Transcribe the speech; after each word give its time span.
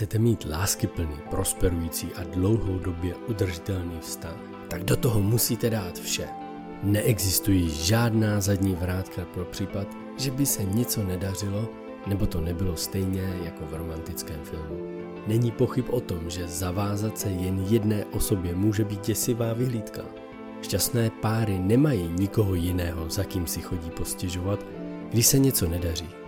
Chcete 0.00 0.18
mít 0.18 0.46
láskyplný, 0.50 1.16
prosperující 1.30 2.08
a 2.16 2.22
dlouhodobě 2.24 3.14
udržitelný 3.14 4.00
vztah? 4.00 4.36
Tak 4.68 4.84
do 4.84 4.96
toho 4.96 5.20
musíte 5.20 5.70
dát 5.70 5.98
vše. 5.98 6.28
Neexistují 6.82 7.70
žádná 7.70 8.40
zadní 8.40 8.74
vrátka 8.74 9.24
pro 9.24 9.44
případ, 9.44 9.86
že 10.18 10.30
by 10.30 10.46
se 10.46 10.64
něco 10.64 11.04
nedařilo, 11.04 11.68
nebo 12.06 12.26
to 12.26 12.40
nebylo 12.40 12.76
stejně 12.76 13.40
jako 13.44 13.66
v 13.66 13.74
romantickém 13.74 14.40
filmu. 14.42 14.76
Není 15.26 15.50
pochyb 15.50 15.84
o 15.90 16.00
tom, 16.00 16.30
že 16.30 16.48
zavázat 16.48 17.18
se 17.18 17.28
jen 17.28 17.66
jedné 17.68 18.04
osobě 18.04 18.54
může 18.54 18.84
být 18.84 19.06
děsivá 19.06 19.52
vyhlídka. 19.52 20.02
Šťastné 20.62 21.10
páry 21.10 21.58
nemají 21.58 22.08
nikoho 22.08 22.54
jiného, 22.54 23.10
za 23.10 23.24
kým 23.24 23.46
si 23.46 23.60
chodí 23.60 23.90
postěžovat, 23.90 24.66
když 25.10 25.26
se 25.26 25.38
něco 25.38 25.68
nedaří. 25.68 26.19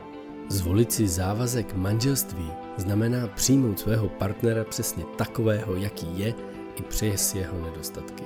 Zvolit 0.48 0.92
si 0.92 1.08
závazek 1.08 1.74
manželství 1.74 2.50
znamená 2.76 3.26
přijmout 3.26 3.78
svého 3.78 4.08
partnera 4.08 4.64
přesně 4.64 5.04
takového, 5.16 5.76
jaký 5.76 6.18
je, 6.18 6.34
i 6.76 6.82
přes 6.82 7.34
jeho 7.34 7.60
nedostatky. 7.60 8.24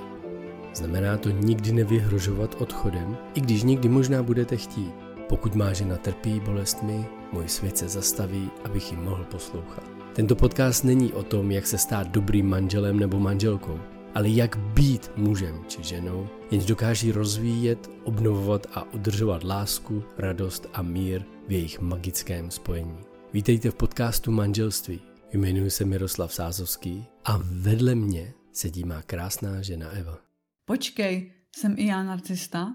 Znamená 0.73 1.17
to 1.17 1.29
nikdy 1.29 1.71
nevyhrožovat 1.71 2.55
odchodem, 2.59 3.17
i 3.33 3.41
když 3.41 3.63
někdy 3.63 3.89
možná 3.89 4.23
budete 4.23 4.57
chtít. 4.57 4.93
Pokud 5.29 5.55
má 5.55 5.73
žena 5.73 5.97
trpí 5.97 6.39
bolestmi, 6.39 7.05
můj 7.31 7.47
svět 7.47 7.77
se 7.77 7.87
zastaví, 7.87 8.49
abych 8.65 8.91
ji 8.91 8.97
mohl 8.97 9.23
poslouchat. 9.23 9.83
Tento 10.13 10.35
podcast 10.35 10.83
není 10.83 11.13
o 11.13 11.23
tom, 11.23 11.51
jak 11.51 11.67
se 11.67 11.77
stát 11.77 12.07
dobrým 12.07 12.49
manželem 12.49 12.99
nebo 12.99 13.19
manželkou, 13.19 13.79
ale 14.17 14.29
jak 14.29 14.57
být 14.57 15.11
mužem 15.15 15.65
či 15.67 15.83
ženou, 15.83 16.29
jenž 16.51 16.65
dokáží 16.65 17.11
rozvíjet, 17.11 17.89
obnovovat 18.03 18.67
a 18.73 18.93
udržovat 18.93 19.43
lásku, 19.43 20.03
radost 20.17 20.67
a 20.73 20.81
mír 20.81 21.23
v 21.47 21.51
jejich 21.51 21.79
magickém 21.79 22.51
spojení. 22.51 22.97
Vítejte 23.33 23.71
v 23.71 23.75
podcastu 23.75 24.31
Manželství. 24.31 25.01
Jmenuji 25.33 25.69
se 25.69 25.85
Miroslav 25.85 26.33
Sázovský 26.33 27.05
a 27.25 27.39
vedle 27.43 27.95
mě 27.95 28.33
sedí 28.53 28.83
má 28.83 29.01
krásná 29.01 29.61
žena 29.61 29.89
Eva. 29.89 30.17
Počkej, 30.65 31.31
jsem 31.55 31.75
i 31.77 31.85
já 31.85 32.03
narcista? 32.03 32.73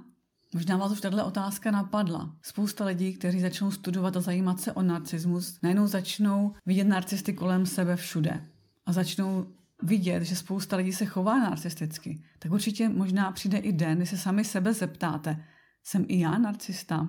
Možná 0.55 0.77
vás 0.77 0.93
už 0.93 1.01
tato 1.01 1.27
otázka 1.27 1.71
napadla. 1.71 2.37
Spousta 2.43 2.85
lidí, 2.85 3.15
kteří 3.15 3.41
začnou 3.41 3.71
studovat 3.71 4.17
a 4.17 4.21
zajímat 4.21 4.61
se 4.61 4.73
o 4.73 4.83
narcismus, 4.83 5.59
najednou 5.63 5.87
začnou 5.87 6.55
vidět 6.67 6.85
narcisty 6.85 7.33
kolem 7.33 7.67
sebe 7.67 7.97
všude. 7.97 8.45
A 8.87 8.93
začnou 8.93 9.47
vidět, 9.83 10.23
že 10.23 10.37
spousta 10.37 10.77
lidí 10.77 10.93
se 10.93 11.05
chová 11.05 11.39
narcisticky. 11.39 12.23
Tak 12.39 12.53
určitě 12.53 12.89
možná 12.89 13.33
přijde 13.33 13.59
i 13.59 13.73
den, 13.73 13.97
kdy 13.97 14.07
se 14.07 14.19
sami 14.19 14.45
sebe 14.45 14.75
zeptáte, 14.75 15.45
jsem 15.85 16.05
i 16.09 16.21
já 16.21 16.39
narcista? 16.39 17.09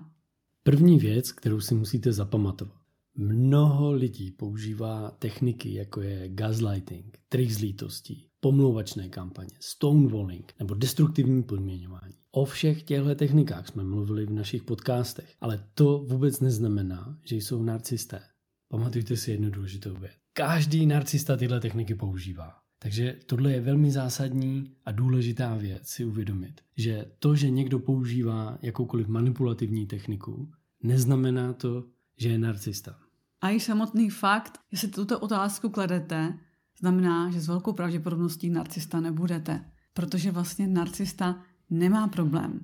První 0.64 1.00
věc, 1.00 1.32
kterou 1.32 1.62
si 1.62 1.76
musíte 1.76 2.14
zapamatovat. 2.14 2.84
Mnoho 3.16 3.92
lidí 3.92 4.32
používá 4.32 5.12
techniky, 5.12 5.74
jako 5.74 6.02
je 6.02 6.30
gaslighting, 6.30 7.18
trik 7.30 7.52
z 7.52 7.60
lítostí, 7.60 8.30
pomlouvačné 8.40 9.10
kampaně, 9.10 9.50
stonewalling 9.60 10.54
nebo 10.60 10.74
destruktivní 10.74 11.44
podměňování. 11.44 12.14
O 12.32 12.46
všech 12.46 12.84
těchto 12.84 13.16
technikách 13.16 13.68
jsme 13.68 13.84
mluvili 13.84 14.26
v 14.26 14.32
našich 14.32 14.64
podcastech, 14.64 15.36
ale 15.42 15.68
to 15.74 16.06
vůbec 16.10 16.40
neznamená, 16.40 17.18
že 17.26 17.36
jsou 17.36 17.64
narcisté. 17.64 18.22
Pamatujte 18.70 19.18
si 19.18 19.32
jednu 19.32 19.50
důležitou 19.50 19.94
věc. 19.94 20.12
Každý 20.34 20.86
narcista 20.86 21.38
tyhle 21.38 21.60
techniky 21.60 21.96
používá. 21.96 22.63
Takže 22.84 23.20
tohle 23.26 23.52
je 23.52 23.62
velmi 23.62 23.92
zásadní 23.92 24.72
a 24.86 24.92
důležitá 24.92 25.56
věc 25.56 25.88
si 25.88 26.06
uvědomit, 26.06 26.62
že 26.78 27.06
to, 27.20 27.36
že 27.36 27.50
někdo 27.50 27.80
používá 27.80 28.58
jakoukoliv 28.62 29.08
manipulativní 29.08 29.86
techniku, 29.86 30.52
neznamená 30.84 31.54
to, 31.54 31.86
že 32.18 32.30
je 32.30 32.38
narcista. 32.38 32.96
A 33.42 33.50
i 33.50 33.60
samotný 33.60 34.10
fakt, 34.10 34.60
že 34.72 34.78
si 34.78 34.88
tuto 34.88 35.20
otázku 35.20 35.70
kladete, 35.70 36.40
znamená, 36.80 37.32
že 37.32 37.42
s 37.42 37.48
velkou 37.48 37.74
pravděpodobností 37.74 38.50
narcista 38.50 39.00
nebudete. 39.00 39.66
Protože 39.94 40.32
vlastně 40.32 40.68
narcista 40.68 41.42
nemá 41.70 42.08
problém. 42.08 42.60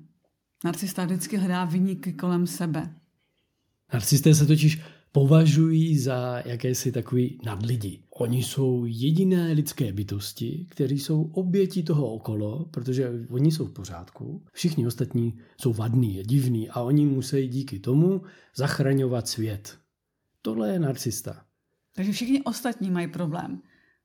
Narcista 0.64 1.04
vždycky 1.04 1.36
hledá 1.36 1.64
vyníky 1.64 2.12
kolem 2.12 2.46
sebe. 2.46 2.94
Narcisté 3.92 4.34
se 4.34 4.46
totiž 4.46 4.80
považují 5.12 5.98
za 5.98 6.42
jakési 6.44 6.92
takový 6.92 7.38
nadlidi. 7.44 8.02
Oni 8.10 8.42
jsou 8.42 8.84
jediné 8.84 9.52
lidské 9.52 9.92
bytosti, 9.92 10.66
které 10.70 10.94
jsou 10.94 11.22
oběti 11.22 11.82
toho 11.82 12.14
okolo, 12.14 12.64
protože 12.64 13.10
oni 13.28 13.52
jsou 13.52 13.66
v 13.66 13.72
pořádku. 13.72 14.44
Všichni 14.52 14.86
ostatní 14.86 15.38
jsou 15.60 15.72
vadní, 15.72 16.22
divní 16.24 16.70
a 16.70 16.80
oni 16.80 17.06
musí 17.06 17.48
díky 17.48 17.78
tomu 17.78 18.22
zachraňovat 18.56 19.28
svět. 19.28 19.78
Tohle 20.42 20.72
je 20.72 20.78
narcista. 20.78 21.44
Takže 21.94 22.12
všichni 22.12 22.42
ostatní 22.42 22.90
mají 22.90 23.08
problém. 23.08 23.62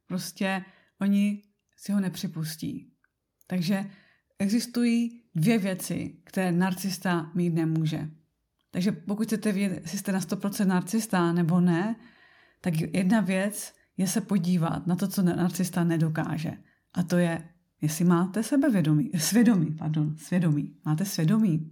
Prostě 0.07 0.65
oni 1.01 1.43
si 1.77 1.91
ho 1.91 1.99
nepřipustí. 1.99 2.91
Takže 3.47 3.85
existují 4.39 5.21
dvě 5.35 5.59
věci, 5.59 6.15
které 6.23 6.51
narcista 6.51 7.31
mít 7.35 7.53
nemůže. 7.53 8.09
Takže 8.75 8.91
pokud 8.91 9.27
chcete 9.27 9.51
vědět, 9.51 9.79
jestli 9.81 9.97
jste 9.97 10.11
na 10.11 10.19
100% 10.19 10.65
narcista 10.65 11.31
nebo 11.31 11.61
ne, 11.61 11.95
tak 12.61 12.73
jedna 12.93 13.21
věc 13.21 13.73
je 13.97 14.07
se 14.07 14.21
podívat 14.21 14.87
na 14.87 14.95
to, 14.95 15.07
co 15.07 15.21
narcista 15.21 15.83
nedokáže. 15.83 16.51
A 16.93 17.03
to 17.03 17.17
je, 17.17 17.43
jestli 17.81 18.05
máte 18.05 18.43
sebevědomí, 18.43 19.11
svědomí, 19.17 19.75
pardon, 19.79 20.15
svědomí. 20.17 20.75
Máte 20.85 21.05
svědomí. 21.05 21.71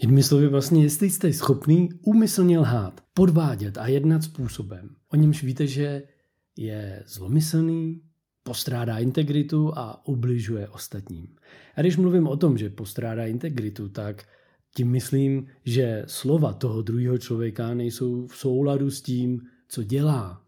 Jinými 0.00 0.22
slovy 0.22 0.48
vlastně, 0.48 0.82
jestli 0.82 1.10
jste 1.10 1.32
schopný 1.32 1.88
úmyslně 2.02 2.58
lhát, 2.58 3.00
podvádět 3.14 3.78
a 3.78 3.86
jednat 3.86 4.22
způsobem, 4.22 4.90
o 5.08 5.16
němž 5.16 5.42
víte, 5.42 5.66
že 5.66 6.02
je 6.56 7.02
zlomyslný, 7.06 8.02
postrádá 8.42 8.98
integritu 8.98 9.78
a 9.78 10.06
ubližuje 10.06 10.68
ostatním. 10.68 11.26
A 11.76 11.80
když 11.80 11.96
mluvím 11.96 12.26
o 12.26 12.36
tom, 12.36 12.58
že 12.58 12.70
postrádá 12.70 13.26
integritu, 13.26 13.88
tak 13.88 14.24
tím 14.78 14.90
myslím, 14.90 15.46
že 15.64 16.02
slova 16.06 16.52
toho 16.52 16.82
druhého 16.82 17.18
člověka 17.18 17.74
nejsou 17.74 18.26
v 18.26 18.36
souladu 18.36 18.90
s 18.90 19.02
tím, 19.02 19.42
co 19.68 19.82
dělá. 19.82 20.42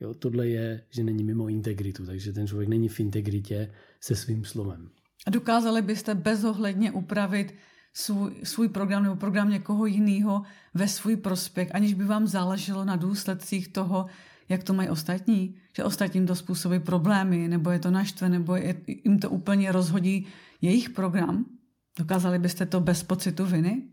Jo, 0.00 0.14
tohle 0.14 0.48
je, 0.48 0.82
že 0.90 1.04
není 1.04 1.24
mimo 1.24 1.48
integritu, 1.48 2.06
takže 2.06 2.32
ten 2.32 2.46
člověk 2.46 2.68
není 2.68 2.88
v 2.88 3.00
integritě 3.00 3.70
se 4.00 4.16
svým 4.16 4.44
slovem. 4.44 4.90
A 5.26 5.30
dokázali 5.30 5.82
byste 5.82 6.14
bezohledně 6.14 6.92
upravit 6.92 7.54
svůj, 7.94 8.34
svůj 8.42 8.68
program 8.68 9.02
nebo 9.02 9.16
program 9.16 9.50
někoho 9.50 9.86
jiného 9.86 10.42
ve 10.74 10.88
svůj 10.88 11.16
prospěch, 11.16 11.74
aniž 11.74 11.94
by 11.94 12.04
vám 12.04 12.26
záleželo 12.26 12.84
na 12.84 12.96
důsledcích 12.96 13.68
toho, 13.68 14.06
jak 14.48 14.62
to 14.62 14.74
mají 14.74 14.88
ostatní, 14.88 15.54
že 15.76 15.84
ostatním 15.84 16.26
to 16.26 16.34
způsobí 16.34 16.80
problémy, 16.80 17.48
nebo 17.48 17.70
je 17.70 17.78
to 17.78 17.90
naštve, 17.90 18.28
nebo 18.28 18.56
je, 18.56 18.74
jim 18.86 19.18
to 19.18 19.30
úplně 19.30 19.72
rozhodí 19.72 20.26
jejich 20.62 20.90
program. 20.90 21.57
Dokázali 21.98 22.38
byste 22.38 22.66
to 22.66 22.80
bez 22.80 23.02
pocitu 23.02 23.46
viny? 23.46 23.88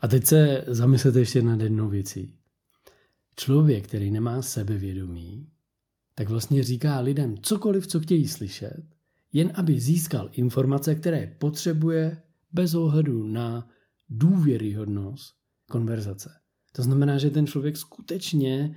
A 0.00 0.08
teď 0.08 0.24
se 0.24 0.64
zamyslete 0.66 1.18
ještě 1.18 1.42
nad 1.42 1.60
jednou 1.60 1.88
věcí. 1.88 2.34
Člověk, 3.36 3.88
který 3.88 4.10
nemá 4.10 4.42
sebevědomí, 4.42 5.48
tak 6.14 6.28
vlastně 6.28 6.62
říká 6.62 7.00
lidem 7.00 7.38
cokoliv, 7.38 7.86
co 7.86 8.00
chtějí 8.00 8.28
slyšet, 8.28 8.82
jen 9.32 9.52
aby 9.54 9.80
získal 9.80 10.28
informace, 10.32 10.94
které 10.94 11.36
potřebuje 11.38 12.22
bez 12.52 12.74
ohledu 12.74 13.26
na 13.26 13.68
důvěryhodnost 14.08 15.34
konverzace. 15.70 16.30
To 16.72 16.82
znamená, 16.82 17.18
že 17.18 17.30
ten 17.30 17.46
člověk 17.46 17.76
skutečně 17.76 18.76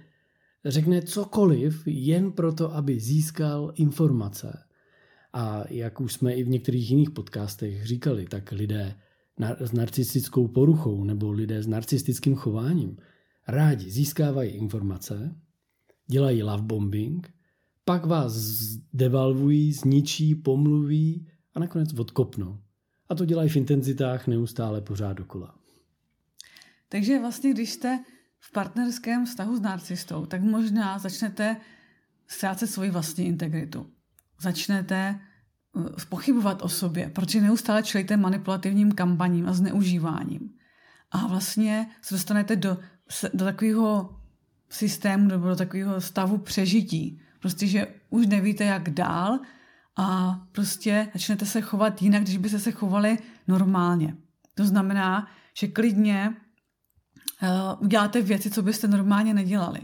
řekne 0.66 1.02
cokoliv 1.02 1.84
jen 1.86 2.32
proto, 2.32 2.76
aby 2.76 3.00
získal 3.00 3.72
informace. 3.76 4.64
A 5.34 5.64
jak 5.70 6.02
už 6.02 6.14
jsme 6.14 6.34
i 6.34 6.44
v 6.44 6.50
některých 6.50 6.90
jiných 6.90 7.10
podcastech 7.10 7.86
říkali, 7.86 8.26
tak 8.26 8.52
lidé 8.52 8.96
s 9.60 9.72
narcistickou 9.72 10.48
poruchou 10.48 11.04
nebo 11.04 11.32
lidé 11.32 11.64
s 11.64 11.68
narcistickým 11.68 12.36
chováním 12.36 12.98
rádi 13.48 13.92
získávají 13.92 14.52
informace, 14.52 15.36
dělají 16.08 16.44
love 16.44 16.64
bombing, 16.64 17.34
pak 17.86 18.06
vás 18.06 18.34
devalvují, 18.94 19.74
zničí, 19.74 20.36
pomluví 20.36 21.28
a 21.54 21.60
nakonec 21.60 21.94
odkopnou. 21.94 22.60
A 23.10 23.16
to 23.16 23.26
dělají 23.26 23.50
v 23.50 23.56
intenzitách 23.56 24.28
neustále 24.28 24.82
pořád 24.82 25.14
dokola. 25.14 25.56
Takže 26.90 27.20
vlastně, 27.20 27.54
když 27.54 27.72
jste 27.72 28.04
v 28.40 28.52
partnerském 28.52 29.26
vztahu 29.26 29.58
s 29.58 29.62
narcistou, 29.62 30.26
tak 30.26 30.42
možná 30.42 31.00
začnete 31.00 31.58
ztrácet 32.28 32.70
svoji 32.70 32.92
vlastní 32.92 33.26
integritu. 33.26 33.88
Začnete 34.42 35.20
uh, 35.74 35.88
pochybovat 36.10 36.62
o 36.62 36.70
sobě, 36.70 37.10
protože 37.10 37.42
neustále 37.42 37.84
čelíte 37.84 38.18
manipulativním 38.18 38.92
kampaním 38.92 39.50
a 39.50 39.54
zneužíváním. 39.54 40.50
A 41.12 41.28
vlastně 41.28 41.88
se 42.02 42.16
dostanete 42.16 42.56
do, 42.56 42.78
do 43.34 43.46
takového 43.46 44.20
systému 44.70 45.28
nebo 45.28 45.48
do 45.48 45.56
takového 45.56 46.02
stavu 46.02 46.38
přežití. 46.38 47.22
Prostě, 47.40 47.68
že 47.68 47.88
už 48.10 48.28
nevíte, 48.28 48.64
jak 48.64 48.90
dál 48.90 49.40
a 49.96 50.40
prostě 50.52 51.08
začnete 51.14 51.46
se 51.46 51.62
chovat 51.62 52.02
jinak, 52.02 52.22
když 52.24 52.38
byste 52.38 52.60
se 52.60 52.72
chovali 52.72 53.18
normálně. 53.48 54.16
To 54.54 54.66
znamená, 54.66 55.28
že 55.58 55.68
klidně 55.68 56.34
uh, 57.42 57.84
uděláte 57.84 58.22
věci, 58.22 58.50
co 58.50 58.62
byste 58.62 58.88
normálně 58.88 59.34
nedělali. 59.34 59.80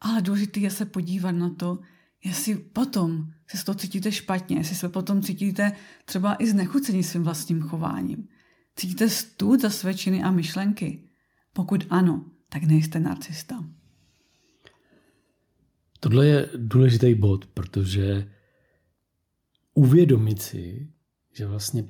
ale 0.00 0.22
důležité 0.22 0.60
je 0.60 0.70
se 0.70 0.84
podívat 0.84 1.30
na 1.30 1.50
to, 1.54 1.78
jestli 2.24 2.54
potom 2.54 3.32
se 3.46 3.56
z 3.56 3.64
toho 3.64 3.76
cítíte 3.76 4.12
špatně, 4.12 4.56
jestli 4.56 4.76
se 4.76 4.88
potom 4.88 5.22
cítíte 5.22 5.72
třeba 6.04 6.34
i 6.34 6.46
znechucení 6.46 7.04
svým 7.04 7.22
vlastním 7.22 7.62
chováním. 7.62 8.28
Cítíte 8.76 9.08
stůd 9.08 9.60
za 9.60 9.70
své 9.70 9.94
činy 9.94 10.22
a 10.22 10.30
myšlenky? 10.30 11.08
Pokud 11.52 11.86
ano, 11.90 12.24
tak 12.48 12.62
nejste 12.62 13.00
narcista. 13.00 13.64
Tohle 16.00 16.26
je 16.26 16.50
důležitý 16.56 17.14
bod, 17.14 17.46
protože 17.46 18.32
uvědomit 19.74 20.42
si, 20.42 20.92
že 21.32 21.46
vlastně 21.46 21.84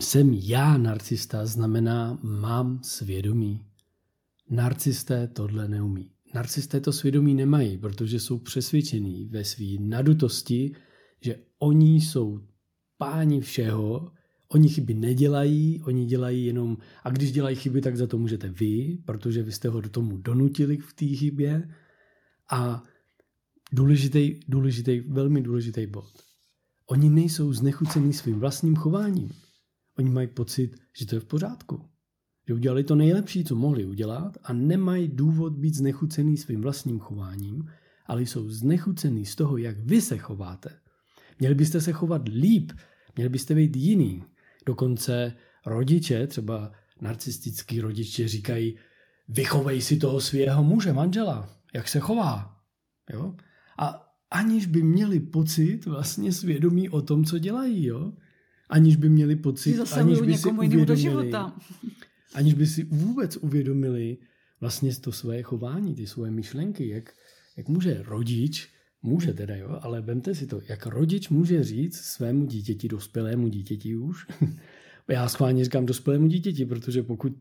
jsem 0.00 0.32
já 0.32 0.78
narcista, 0.78 1.46
znamená 1.46 2.18
mám 2.22 2.82
svědomí. 2.82 3.64
Narcisté 4.50 5.28
tohle 5.28 5.68
neumí. 5.68 6.10
Narcisté 6.34 6.80
to 6.80 6.92
svědomí 6.92 7.34
nemají, 7.34 7.78
protože 7.78 8.20
jsou 8.20 8.38
přesvědčení 8.38 9.24
ve 9.24 9.44
své 9.44 9.66
nadutosti, 9.80 10.74
že 11.20 11.36
oni 11.58 12.00
jsou 12.00 12.40
páni 12.98 13.40
všeho, 13.40 14.12
oni 14.48 14.68
chyby 14.68 14.94
nedělají, 14.94 15.82
oni 15.82 16.06
dělají 16.06 16.46
jenom, 16.46 16.78
a 17.04 17.10
když 17.10 17.32
dělají 17.32 17.56
chyby, 17.56 17.80
tak 17.80 17.96
za 17.96 18.06
to 18.06 18.18
můžete 18.18 18.48
vy, 18.48 18.98
protože 19.04 19.42
vy 19.42 19.52
jste 19.52 19.68
ho 19.68 19.80
do 19.80 19.88
tomu 19.88 20.16
donutili 20.16 20.76
v 20.76 20.92
té 20.92 21.06
chybě. 21.06 21.68
A 22.50 22.82
důležitý, 23.72 24.40
důležitý, 24.48 25.00
velmi 25.00 25.42
důležitý 25.42 25.86
bod. 25.86 26.08
Oni 26.86 27.10
nejsou 27.10 27.52
znechucení 27.52 28.12
svým 28.12 28.40
vlastním 28.40 28.76
chováním. 28.76 29.30
Oni 29.98 30.10
mají 30.10 30.26
pocit, 30.26 30.76
že 30.98 31.06
to 31.06 31.14
je 31.14 31.20
v 31.20 31.24
pořádku. 31.24 31.88
Že 32.48 32.54
udělali 32.54 32.84
to 32.84 32.94
nejlepší, 32.94 33.44
co 33.44 33.54
mohli 33.54 33.84
udělat 33.84 34.38
a 34.44 34.52
nemají 34.52 35.08
důvod 35.08 35.52
být 35.52 35.74
znechucený 35.74 36.36
svým 36.36 36.62
vlastním 36.62 36.98
chováním, 36.98 37.70
ale 38.06 38.22
jsou 38.22 38.48
znechucený 38.48 39.26
z 39.26 39.34
toho, 39.34 39.56
jak 39.56 39.78
vy 39.78 40.00
se 40.00 40.18
chováte. 40.18 40.70
Měli 41.40 41.54
byste 41.54 41.80
se 41.80 41.92
chovat 41.92 42.28
líp, 42.28 42.72
měli 43.16 43.28
byste 43.28 43.54
být 43.54 43.76
jiný. 43.76 44.24
Dokonce 44.66 45.32
rodiče, 45.66 46.26
třeba 46.26 46.72
narcistický 47.00 47.80
rodiče 47.80 48.28
říkají, 48.28 48.76
vychovej 49.28 49.80
si 49.80 49.96
toho 49.96 50.20
svého 50.20 50.64
muže, 50.64 50.92
manžela, 50.92 51.48
jak 51.74 51.88
se 51.88 52.00
chová. 52.00 52.56
Jo? 53.12 53.34
A 53.78 54.14
aniž 54.30 54.66
by 54.66 54.82
měli 54.82 55.20
pocit 55.20 55.86
vlastně 55.86 56.32
svědomí 56.32 56.88
o 56.88 57.02
tom, 57.02 57.24
co 57.24 57.38
dělají. 57.38 57.84
Jo? 57.84 58.12
aniž 58.68 58.96
by 58.96 59.08
měli 59.08 59.36
pocit, 59.36 59.92
aniž 59.92 60.20
by 60.20 60.38
si 60.38 60.48
uvědomili, 60.48 61.32
aniž 62.34 62.54
by 62.54 62.66
si 62.66 62.84
vůbec 62.84 63.36
uvědomili 63.36 64.18
vlastně 64.60 64.94
to 64.94 65.12
své 65.12 65.42
chování, 65.42 65.94
ty 65.94 66.06
své 66.06 66.30
myšlenky, 66.30 66.88
jak, 66.88 67.14
jak 67.56 67.68
může 67.68 68.02
rodič, 68.02 68.68
může 69.02 69.32
teda, 69.32 69.56
jo, 69.56 69.78
ale 69.82 70.00
vemte 70.00 70.34
si 70.34 70.46
to, 70.46 70.60
jak 70.68 70.86
rodič 70.86 71.28
může 71.28 71.64
říct 71.64 71.96
svému 71.96 72.46
dítěti, 72.46 72.88
dospělému 72.88 73.48
dítěti 73.48 73.96
už, 73.96 74.26
já 75.08 75.28
schválně 75.28 75.64
říkám 75.64 75.86
dospělému 75.86 76.26
dítěti, 76.26 76.66
protože 76.66 77.02
pokud 77.02 77.32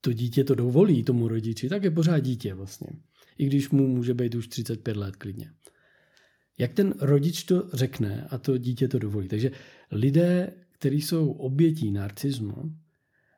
to 0.00 0.12
dítě 0.12 0.44
to 0.44 0.54
dovolí 0.54 1.02
tomu 1.02 1.28
rodiči, 1.28 1.68
tak 1.68 1.82
je 1.82 1.90
pořád 1.90 2.18
dítě 2.18 2.54
vlastně. 2.54 2.88
I 3.38 3.46
když 3.46 3.70
mu 3.70 3.88
může 3.88 4.14
být 4.14 4.34
už 4.34 4.48
35 4.48 4.96
let 4.96 5.16
klidně. 5.16 5.52
Jak 6.58 6.72
ten 6.72 6.94
rodič 7.00 7.42
to 7.44 7.68
řekne 7.72 8.26
a 8.30 8.38
to 8.38 8.58
dítě 8.58 8.88
to 8.88 8.98
dovolí. 8.98 9.28
Takže 9.28 9.50
lidé, 9.90 10.52
kteří 10.72 11.02
jsou 11.02 11.32
obětí 11.32 11.90
narcismu 11.90 12.76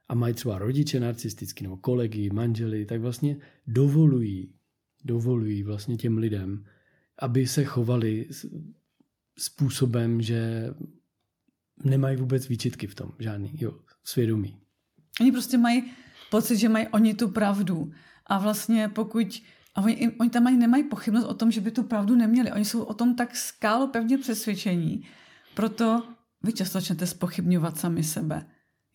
a 0.09 0.15
mají 0.15 0.35
třeba 0.35 0.59
rodiče 0.59 1.01
narcistický 1.01 1.65
nebo 1.65 1.77
kolegy, 1.77 2.31
manžely, 2.31 2.87
tak 2.87 3.01
vlastně 3.01 3.37
dovolují, 3.67 4.55
dovolují 5.05 5.63
vlastně 5.63 5.97
těm 5.97 6.19
lidem, 6.19 6.65
aby 7.19 7.47
se 7.47 7.65
chovali 7.65 8.29
způsobem, 9.39 10.23
že 10.23 10.71
nemají 11.85 12.17
vůbec 12.17 12.49
výčitky 12.49 12.87
v 12.87 12.95
tom, 12.95 13.13
žádný, 13.19 13.51
jo, 13.61 13.79
svědomí. 14.05 14.57
Oni 15.21 15.33
prostě 15.33 15.59
mají 15.59 15.85
pocit, 16.31 16.57
že 16.57 16.69
mají 16.69 16.89
oni 16.89 17.15
tu 17.15 17.29
pravdu. 17.29 17.93
A 18.27 18.39
vlastně 18.39 18.89
pokud 18.89 19.43
a 19.75 19.83
oni, 19.83 20.11
oni 20.21 20.31
tam 20.31 20.47
ani 20.47 20.57
nemají 20.57 20.85
pochybnost 20.85 21.25
o 21.25 21.35
tom, 21.35 21.51
že 21.51 21.61
by 21.61 21.71
tu 21.71 21.83
pravdu 21.83 22.17
neměli. 22.17 22.53
Oni 22.53 22.65
jsou 22.65 22.83
o 22.83 22.95
tom 22.95 23.15
tak 23.15 23.37
skálo 23.37 23.87
pevně 23.87 24.19
přesvědčení. 24.19 25.07
Proto 25.55 26.03
vy 26.43 26.53
často 26.53 26.79
začnete 26.79 27.07
spochybňovat 27.07 27.79
sami 27.79 28.03
sebe. 28.03 28.47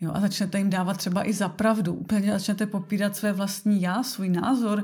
Jo, 0.01 0.11
a 0.13 0.19
začnete 0.19 0.57
jim 0.57 0.69
dávat 0.69 0.97
třeba 0.97 1.29
i 1.29 1.33
za 1.33 1.49
pravdu. 1.49 1.93
Úplně 1.93 2.31
začnete 2.31 2.65
popírat 2.65 3.15
své 3.15 3.33
vlastní 3.33 3.81
já, 3.81 4.03
svůj 4.03 4.29
názor, 4.29 4.83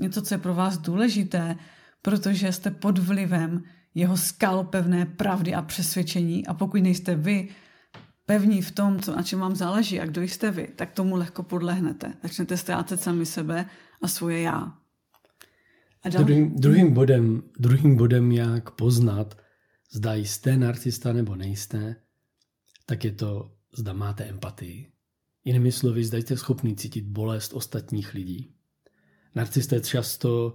něco, 0.00 0.22
co 0.22 0.34
je 0.34 0.38
pro 0.38 0.54
vás 0.54 0.78
důležité, 0.78 1.56
protože 2.02 2.52
jste 2.52 2.70
pod 2.70 2.98
vlivem 2.98 3.62
jeho 3.94 4.16
skalopevné 4.16 5.06
pravdy 5.06 5.54
a 5.54 5.62
přesvědčení 5.62 6.46
a 6.46 6.54
pokud 6.54 6.82
nejste 6.82 7.16
vy 7.16 7.48
pevní 8.26 8.62
v 8.62 8.70
tom, 8.70 9.00
co, 9.00 9.16
na 9.16 9.22
čem 9.22 9.40
vám 9.40 9.56
záleží 9.56 10.00
a 10.00 10.06
kdo 10.06 10.22
jste 10.22 10.50
vy, 10.50 10.68
tak 10.76 10.92
tomu 10.92 11.16
lehko 11.16 11.42
podlehnete. 11.42 12.14
Začnete 12.22 12.56
ztrácet 12.56 13.00
sami 13.00 13.26
sebe 13.26 13.66
a 14.02 14.08
svoje 14.08 14.40
já. 14.40 14.72
A 16.02 16.08
dal... 16.08 16.24
druhým, 16.24 16.60
druhým, 16.60 16.94
bodem, 16.94 17.42
druhým 17.58 17.96
bodem, 17.96 18.32
jak 18.32 18.70
poznat, 18.70 19.38
zda 19.92 20.14
jste 20.14 20.56
narcista 20.56 21.12
nebo 21.12 21.36
nejste, 21.36 21.96
tak 22.86 23.04
je 23.04 23.12
to, 23.12 23.55
zda 23.76 23.92
máte 23.92 24.24
empatii. 24.24 24.92
Jinými 25.44 25.72
slovy, 25.72 26.04
zda 26.04 26.18
jste 26.18 26.36
schopni 26.36 26.76
cítit 26.76 27.04
bolest 27.04 27.52
ostatních 27.52 28.14
lidí. 28.14 28.54
Narcisté 29.34 29.80
často 29.80 30.54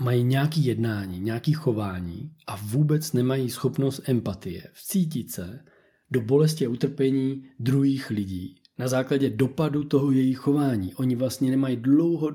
mají 0.00 0.24
nějaký 0.24 0.64
jednání, 0.64 1.20
nějaký 1.20 1.52
chování 1.52 2.32
a 2.46 2.56
vůbec 2.56 3.12
nemají 3.12 3.50
schopnost 3.50 4.08
empatie, 4.08 4.70
vcítit 4.72 5.30
se 5.30 5.64
do 6.10 6.20
bolesti 6.20 6.66
a 6.66 6.68
utrpení 6.68 7.44
druhých 7.58 8.10
lidí 8.10 8.62
na 8.78 8.88
základě 8.88 9.30
dopadu 9.30 9.84
toho 9.84 10.10
jejich 10.10 10.38
chování. 10.38 10.94
Oni 10.94 11.16
vlastně 11.16 11.50
nemají 11.50 11.76
dlouho, 11.76 12.30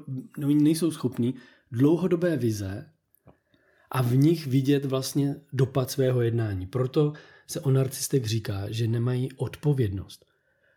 oni 0.45 0.56
nejsou 0.56 0.92
schopni 0.92 1.34
dlouhodobé 1.72 2.38
vize 2.38 2.90
a 3.92 4.01
v 4.01 4.16
nich 4.16 4.48
vidět 4.48 4.86
vlastně 4.86 5.36
dopad 5.54 5.92
svého 5.92 6.22
jednání. 6.22 6.68
Proto 6.68 7.13
se 7.48 7.62
o 7.62 7.72
narcistech 7.72 8.25
říká, 8.25 8.72
že 8.72 8.88
nemají 8.88 9.31
odpovědnost. 9.31 10.25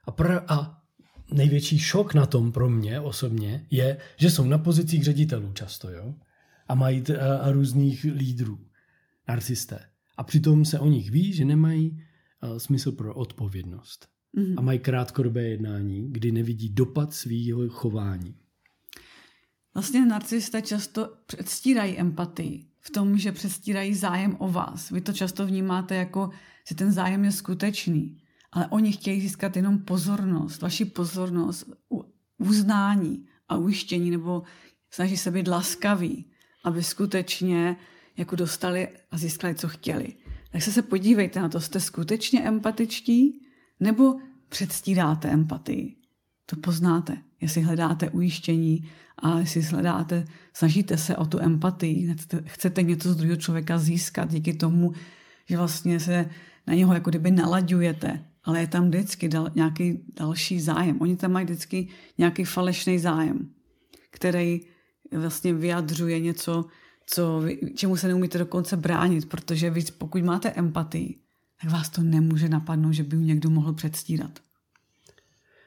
A, 0.05 0.13
pr- 0.13 0.45
a 0.49 0.83
největší 1.33 1.79
šok 1.79 2.15
na 2.15 2.27
tom 2.27 2.53
pro 2.53 2.71
mě 2.71 3.01
osobně 3.01 3.67
je, 3.71 3.99
že 4.17 4.31
jsou 4.31 4.45
na 4.45 4.59
pozicích 4.59 5.05
ředitelů 5.05 5.53
často, 5.53 5.91
jo? 5.91 6.15
A 6.69 6.75
mají 6.75 7.03
t- 7.03 7.19
a, 7.19 7.51
různých 7.51 8.05
lídrů, 8.05 8.59
narcisté. 9.29 9.79
A 10.17 10.25
přitom 10.25 10.65
se 10.65 10.79
o 10.79 10.87
nich 10.87 11.11
ví, 11.11 11.33
že 11.33 11.45
nemají 11.45 12.03
a, 12.41 12.59
smysl 12.59 12.93
pro 12.93 13.15
odpovědnost. 13.15 14.09
Mm-hmm. 14.37 14.55
A 14.57 14.61
mají 14.61 14.79
krátkodobé 14.79 15.43
jednání, 15.43 16.13
kdy 16.13 16.33
nevidí 16.33 16.69
dopad 16.69 17.15
svého 17.15 17.69
chování. 17.69 18.35
Vlastně 19.75 20.07
narcisté 20.07 20.63
často 20.63 21.17
předstírají 21.27 21.99
empatii 21.99 22.67
v 22.87 22.91
tom, 22.91 23.19
že 23.19 23.33
předstírají 23.33 23.95
zájem 23.95 24.37
o 24.39 24.49
vás. 24.49 24.91
Vy 24.91 25.01
to 25.01 25.13
často 25.13 25.47
vnímáte 25.47 25.95
jako, 25.95 26.31
že 26.69 26.75
ten 26.75 26.93
zájem 26.93 27.25
je 27.25 27.33
skutečný, 27.33 28.23
ale 28.53 28.67
oni 28.67 28.93
chtějí 28.93 29.21
získat 29.21 29.57
jenom 29.57 29.79
pozornost, 29.79 30.63
vaši 30.63 30.85
pozornost, 30.85 31.71
uznání 32.39 33.27
a 33.49 33.57
ujištění, 33.57 34.11
nebo 34.11 34.43
snaží 34.91 35.17
se 35.17 35.31
být 35.31 35.49
laskaví, 35.49 36.25
aby 36.65 36.83
skutečně 36.83 37.77
jako 38.17 38.37
dostali 38.37 38.89
a 39.11 39.19
získali, 39.19 39.55
co 39.55 39.69
chtěli. 39.69 40.15
Tak 40.53 40.63
se 40.63 40.73
se 40.73 40.83
podívejte 40.83 41.41
na 41.41 41.49
to, 41.49 41.61
jste 41.61 41.81
skutečně 41.81 42.43
empatičtí, 42.43 43.47
nebo 43.81 44.15
předstíráte 44.49 45.29
empatii. 45.29 45.97
To 46.47 46.57
poznáte, 46.57 47.17
jestli 47.41 47.63
hledáte 47.63 48.11
ujištění 48.11 48.91
a 49.23 49.39
jestli 49.39 49.63
hledáte, 49.63 50.25
snažíte 50.53 50.97
se 50.97 51.17
o 51.17 51.27
tu 51.27 51.41
empatii, 51.41 52.15
chcete 52.45 52.83
něco 52.83 53.13
z 53.13 53.17
druhého 53.17 53.37
člověka 53.37 53.79
získat 53.79 54.31
díky 54.31 54.55
tomu, 54.55 54.93
že 55.49 55.57
vlastně 55.57 56.01
se 56.01 56.31
na 56.67 56.75
něho 56.75 56.95
jako 56.95 57.11
kdyby 57.11 57.31
nalaďujete, 57.31 58.25
ale 58.45 58.61
je 58.61 58.67
tam 58.67 58.89
vždycky 58.89 59.29
dal, 59.29 59.51
nějaký 59.55 60.05
další 60.19 60.61
zájem. 60.61 61.01
Oni 61.01 61.17
tam 61.17 61.33
mají 61.33 61.47
vždycky 61.47 61.89
nějaký 62.19 62.45
falešný 62.45 62.99
zájem, 62.99 63.51
který 64.11 64.61
vlastně 65.13 65.55
vyjadřuje 65.55 66.21
něco, 66.21 66.65
co 67.07 67.43
čemu 67.75 67.97
se 67.97 68.09
neumíte 68.09 68.39
dokonce 68.39 68.77
bránit, 68.77 69.29
protože 69.29 69.71
vy, 69.71 69.85
pokud 69.99 70.23
máte 70.23 70.51
empatii, 70.51 71.19
tak 71.63 71.71
vás 71.71 71.89
to 71.89 72.03
nemůže 72.03 72.49
napadnout, 72.49 72.93
že 72.93 73.03
by 73.03 73.17
někdo 73.17 73.51
mohl 73.51 73.73
předstírat. 73.73 74.39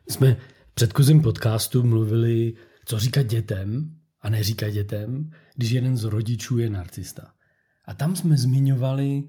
My 0.07 0.13
jsme 0.13 0.37
v 0.71 0.73
předchozím 0.73 1.21
podcastu 1.21 1.83
mluvili 1.83 2.53
co 2.89 2.99
říkat 2.99 3.23
dětem 3.23 3.95
a 4.21 4.29
neříkat 4.29 4.73
dětem, 4.73 5.31
když 5.55 5.71
jeden 5.71 5.97
z 5.97 6.03
rodičů 6.03 6.57
je 6.57 6.69
narcista. 6.69 7.33
A 7.85 7.93
tam 7.93 8.15
jsme 8.15 8.37
zmiňovali, 8.37 9.23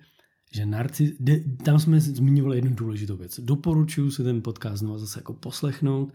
že 0.53 0.67
narci, 0.67 1.17
de, 1.21 1.41
tam 1.65 1.79
jsme 1.79 2.01
zmiňovali 2.01 2.57
jednu 2.57 2.75
důležitou 2.75 3.17
věc. 3.17 3.41
Doporučuji 3.41 4.11
si 4.11 4.23
ten 4.23 4.43
podcast 4.43 4.79
znovu 4.79 4.99
zase 4.99 5.19
jako 5.19 5.35
poslechnout, 5.35 6.13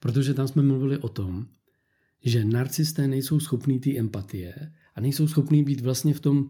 protože 0.00 0.34
tam 0.34 0.48
jsme 0.48 0.62
mluvili 0.62 0.98
o 0.98 1.08
tom, 1.08 1.46
že 2.24 2.44
narcisté 2.44 3.08
nejsou 3.08 3.40
schopní 3.40 3.80
té 3.80 3.98
empatie 3.98 4.54
a 4.94 5.00
nejsou 5.00 5.28
schopní 5.28 5.64
být 5.64 5.80
vlastně 5.80 6.14
v 6.14 6.20
tom, 6.20 6.48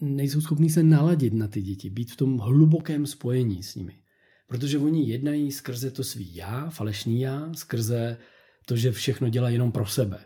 nejsou 0.00 0.40
schopní 0.40 0.70
se 0.70 0.82
naladit 0.82 1.34
na 1.34 1.48
ty 1.48 1.62
děti, 1.62 1.90
být 1.90 2.12
v 2.12 2.16
tom 2.16 2.38
hlubokém 2.38 3.06
spojení 3.06 3.62
s 3.62 3.74
nimi. 3.74 3.94
Protože 4.46 4.78
oni 4.78 5.08
jednají 5.08 5.52
skrze 5.52 5.90
to 5.90 6.04
svý 6.04 6.34
já, 6.34 6.70
falešný 6.70 7.20
já, 7.20 7.52
skrze 7.54 8.18
to, 8.68 8.76
že 8.76 8.92
všechno 8.92 9.28
dělá 9.28 9.50
jenom 9.50 9.72
pro 9.72 9.86
sebe. 9.86 10.18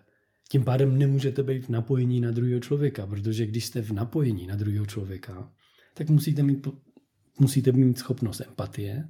Tím 0.48 0.64
pádem 0.64 0.98
nemůžete 0.98 1.42
být 1.42 1.64
v 1.64 1.68
napojení 1.68 2.20
na 2.20 2.30
druhého 2.30 2.60
člověka, 2.60 3.06
protože 3.06 3.46
když 3.46 3.64
jste 3.64 3.82
v 3.82 3.90
napojení 3.90 4.46
na 4.46 4.56
druhého 4.56 4.86
člověka, 4.86 5.52
tak 5.94 6.08
musíte 6.10 6.42
mít, 6.42 6.68
musíte 7.38 7.72
mít 7.72 7.98
schopnost 7.98 8.40
empatie, 8.40 9.08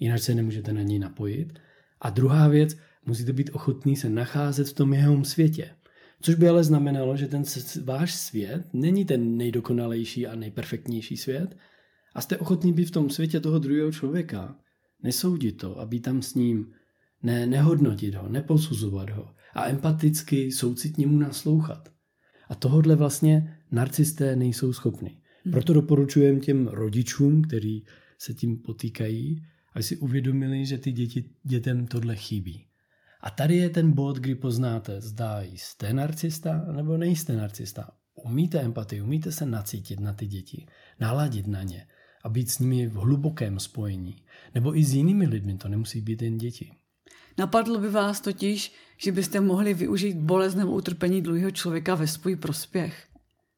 jinak 0.00 0.20
se 0.20 0.34
nemůžete 0.34 0.72
na 0.72 0.82
něj 0.82 0.98
napojit. 0.98 1.58
A 2.00 2.10
druhá 2.10 2.48
věc, 2.48 2.76
musíte 3.06 3.32
být 3.32 3.50
ochotný 3.52 3.96
se 3.96 4.10
nacházet 4.10 4.68
v 4.68 4.72
tom 4.72 4.94
jeho 4.94 5.24
světě. 5.24 5.70
Což 6.20 6.34
by 6.34 6.48
ale 6.48 6.64
znamenalo, 6.64 7.16
že 7.16 7.26
ten 7.26 7.42
váš 7.84 8.14
svět 8.14 8.64
není 8.72 9.04
ten 9.04 9.36
nejdokonalejší 9.36 10.26
a 10.26 10.34
nejperfektnější 10.34 11.16
svět 11.16 11.56
a 12.14 12.20
jste 12.20 12.36
ochotný 12.36 12.72
být 12.72 12.88
v 12.88 12.90
tom 12.90 13.10
světě 13.10 13.40
toho 13.40 13.58
druhého 13.58 13.92
člověka, 13.92 14.56
nesoudit 15.02 15.56
to 15.56 15.80
a 15.80 15.86
být 15.86 16.00
tam 16.00 16.22
s 16.22 16.34
ním, 16.34 16.72
ne, 17.24 17.46
nehodnotit 17.46 18.14
ho, 18.14 18.28
neposuzovat 18.28 19.10
ho 19.10 19.34
a 19.54 19.68
empaticky, 19.68 20.52
soucitně 20.52 21.06
mu 21.06 21.18
naslouchat. 21.18 21.88
A 22.48 22.54
tohodle 22.54 22.96
vlastně 22.96 23.58
narcisté 23.70 24.36
nejsou 24.36 24.72
schopni. 24.72 25.18
Hmm. 25.44 25.52
Proto 25.52 25.72
doporučujem 25.72 26.40
těm 26.40 26.66
rodičům, 26.68 27.42
kteří 27.42 27.86
se 28.18 28.34
tím 28.34 28.58
potýkají, 28.58 29.42
aby 29.74 29.82
si 29.82 29.96
uvědomili, 29.96 30.66
že 30.66 30.78
ty 30.78 30.92
děti, 30.92 31.30
dětem 31.42 31.86
tohle 31.86 32.16
chybí. 32.16 32.66
A 33.20 33.30
tady 33.30 33.56
je 33.56 33.70
ten 33.70 33.92
bod, 33.92 34.16
kdy 34.16 34.34
poznáte, 34.34 35.00
zda 35.00 35.42
jste 35.42 35.92
narcista 35.92 36.64
nebo 36.72 36.96
nejste 36.96 37.36
narcista. 37.36 37.90
Umíte 38.14 38.60
empatii, 38.60 39.02
umíte 39.02 39.32
se 39.32 39.46
nacítit 39.46 40.00
na 40.00 40.12
ty 40.12 40.26
děti, 40.26 40.66
naladit 41.00 41.46
na 41.46 41.62
ně 41.62 41.86
a 42.24 42.28
být 42.28 42.50
s 42.50 42.58
nimi 42.58 42.86
v 42.86 42.94
hlubokém 42.94 43.60
spojení. 43.60 44.16
Nebo 44.54 44.78
i 44.78 44.84
s 44.84 44.94
jinými 44.94 45.26
lidmi, 45.26 45.56
to 45.56 45.68
nemusí 45.68 46.00
být 46.00 46.22
jen 46.22 46.38
děti. 46.38 46.72
Napadlo 47.38 47.78
by 47.78 47.88
vás 47.88 48.20
totiž, 48.20 48.74
že 48.96 49.12
byste 49.12 49.40
mohli 49.40 49.74
využít 49.74 50.16
bolest 50.16 50.54
nebo 50.54 50.72
utrpení 50.72 51.22
druhého 51.22 51.50
člověka 51.50 51.94
ve 51.94 52.06
svůj 52.06 52.36
prospěch. 52.36 53.06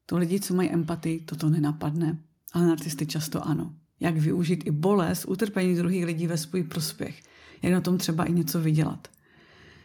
To 0.05 0.17
lidi, 0.17 0.39
co 0.39 0.53
mají 0.53 0.69
empatii, 0.71 1.19
toto 1.19 1.49
nenapadne, 1.49 2.17
ale 2.53 2.67
narcisty 2.67 3.05
často 3.05 3.47
ano. 3.47 3.73
Jak 3.99 4.17
využít 4.17 4.63
i 4.67 4.71
bolest, 4.71 5.25
utrpení 5.25 5.75
druhých 5.75 6.05
lidí 6.05 6.27
ve 6.27 6.37
svůj 6.37 6.63
prospěch. 6.63 7.23
Jak 7.61 7.73
na 7.73 7.81
tom 7.81 7.97
třeba 7.97 8.23
i 8.23 8.33
něco 8.33 8.61
vydělat. 8.61 9.07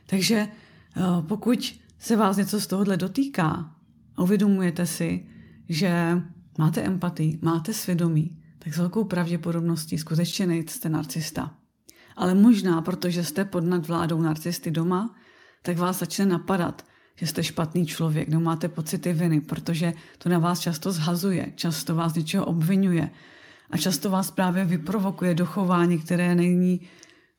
Takže 0.07 0.37
eh, 0.37 1.03
pokud 1.29 1.75
se 1.99 2.17
vás 2.17 2.37
něco 2.37 2.61
z 2.61 2.67
tohohle 2.67 2.97
dotýká 2.97 3.77
a 4.17 4.23
uvědomujete 4.23 4.87
si, 4.87 5.27
že 5.69 6.23
máte 6.59 6.83
empatii, 6.83 7.39
máte 7.43 7.75
svědomí, 7.75 8.39
tak 8.59 8.75
s 8.75 8.79
velkou 8.79 9.05
pravděpodobností 9.05 9.99
skutečně 9.99 10.47
nejste 10.47 10.89
narcista. 10.89 11.62
Ale 12.17 12.35
možná, 12.35 12.83
protože 12.83 13.25
jste 13.25 13.45
pod 13.45 13.65
nadvládou 13.65 14.21
narcisty 14.21 14.71
doma, 14.71 15.15
tak 15.63 15.79
vás 15.79 15.99
začne 15.99 16.27
napadat, 16.27 16.87
že 17.17 17.27
jste 17.27 17.45
špatný 17.45 17.87
člověk, 17.87 18.29
nebo 18.29 18.43
máte 18.43 18.69
pocity 18.69 19.13
viny, 19.13 19.41
protože 19.41 19.93
to 20.19 20.29
na 20.29 20.39
vás 20.39 20.61
často 20.61 20.93
zhazuje, 20.93 21.53
často 21.55 21.95
vás 21.95 22.15
něčeho 22.15 22.45
obvinuje 22.45 23.11
a 23.71 23.77
často 23.77 24.11
vás 24.11 24.31
právě 24.31 24.65
vyprovokuje 24.65 25.35
do 25.35 25.47
chování, 25.47 25.99
které 25.99 26.35
není 26.35 26.81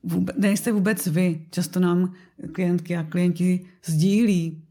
vůbec, 0.04 0.36
nejste 0.38 0.72
vůbec 0.72 1.08
vy. 1.08 1.46
Často 1.52 1.80
nám 1.80 2.14
klientky 2.52 2.98
a 2.98 3.04
klienti 3.04 3.66
sdílí, 3.86 4.64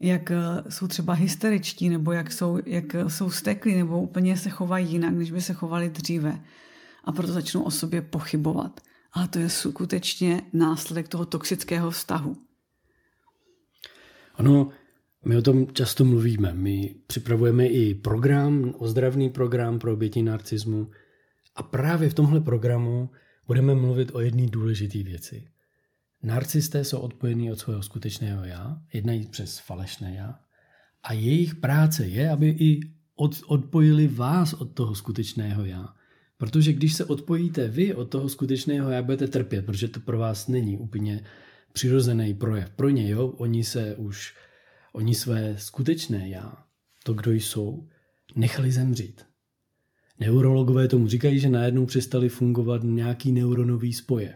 jak 0.00 0.30
eh, 0.30 0.36
jsou 0.68 0.86
třeba 0.86 1.12
hysteričtí, 1.12 1.88
nebo 1.88 2.12
jak 2.12 2.32
jsou, 2.32 2.58
jak 2.66 2.84
jsou 3.08 3.30
steklí, 3.30 3.74
nebo 3.74 4.00
úplně 4.00 4.36
se 4.36 4.50
chovají 4.50 4.92
jinak, 4.92 5.14
než 5.14 5.30
by 5.30 5.40
se 5.40 5.54
chovali 5.54 5.90
dříve. 5.90 6.40
A 7.04 7.12
proto 7.12 7.32
začnou 7.32 7.62
o 7.62 7.70
sobě 7.70 8.02
pochybovat. 8.02 8.80
A 9.12 9.26
to 9.26 9.38
je 9.38 9.48
skutečně 9.48 10.42
následek 10.52 11.08
toho 11.08 11.26
toxického 11.26 11.90
vztahu. 11.90 12.36
Ano, 14.34 14.68
my 15.24 15.36
o 15.36 15.42
tom 15.42 15.72
často 15.72 16.04
mluvíme. 16.04 16.54
My 16.54 16.94
připravujeme 17.06 17.66
i 17.66 17.94
program, 17.94 18.74
ozdravný 18.78 19.30
program 19.30 19.78
pro 19.78 19.92
oběti 19.92 20.22
narcismu. 20.22 20.90
A 21.56 21.62
právě 21.62 22.10
v 22.10 22.14
tomhle 22.14 22.40
programu 22.40 23.10
budeme 23.46 23.74
mluvit 23.74 24.14
o 24.14 24.20
jedné 24.20 24.46
důležité 24.46 25.02
věci. 25.02 25.48
Narcisté 26.22 26.84
jsou 26.84 26.98
odpojení 26.98 27.52
od 27.52 27.58
svého 27.58 27.82
skutečného 27.82 28.44
já, 28.44 28.82
jednají 28.92 29.26
přes 29.26 29.58
falešné 29.58 30.14
já 30.14 30.40
a 31.02 31.12
jejich 31.12 31.54
práce 31.54 32.06
je, 32.06 32.30
aby 32.30 32.48
i 32.48 32.80
od, 33.14 33.40
odpojili 33.46 34.08
vás 34.08 34.52
od 34.52 34.74
toho 34.74 34.94
skutečného 34.94 35.64
já. 35.64 35.94
Protože 36.40 36.72
když 36.72 36.94
se 36.94 37.04
odpojíte 37.04 37.68
vy 37.68 37.94
od 37.94 38.10
toho 38.10 38.28
skutečného 38.28 38.90
já, 38.90 39.02
budete 39.02 39.28
trpět, 39.28 39.66
protože 39.66 39.88
to 39.88 40.00
pro 40.00 40.18
vás 40.18 40.48
není 40.48 40.78
úplně 40.78 41.24
přirozený 41.72 42.34
projev. 42.34 42.70
Pro 42.70 42.88
ně, 42.88 43.10
jo, 43.10 43.26
oni 43.26 43.64
se 43.64 43.94
už, 43.96 44.34
oni 44.92 45.14
své 45.14 45.54
skutečné 45.58 46.28
já, 46.28 46.64
to, 47.04 47.14
kdo 47.14 47.32
jsou, 47.32 47.88
nechali 48.34 48.72
zemřít. 48.72 49.26
Neurologové 50.20 50.88
tomu 50.88 51.08
říkají, 51.08 51.38
že 51.38 51.48
najednou 51.48 51.86
přestali 51.86 52.28
fungovat 52.28 52.80
nějaký 52.84 53.32
neuronový 53.32 53.92
spoje. 53.92 54.34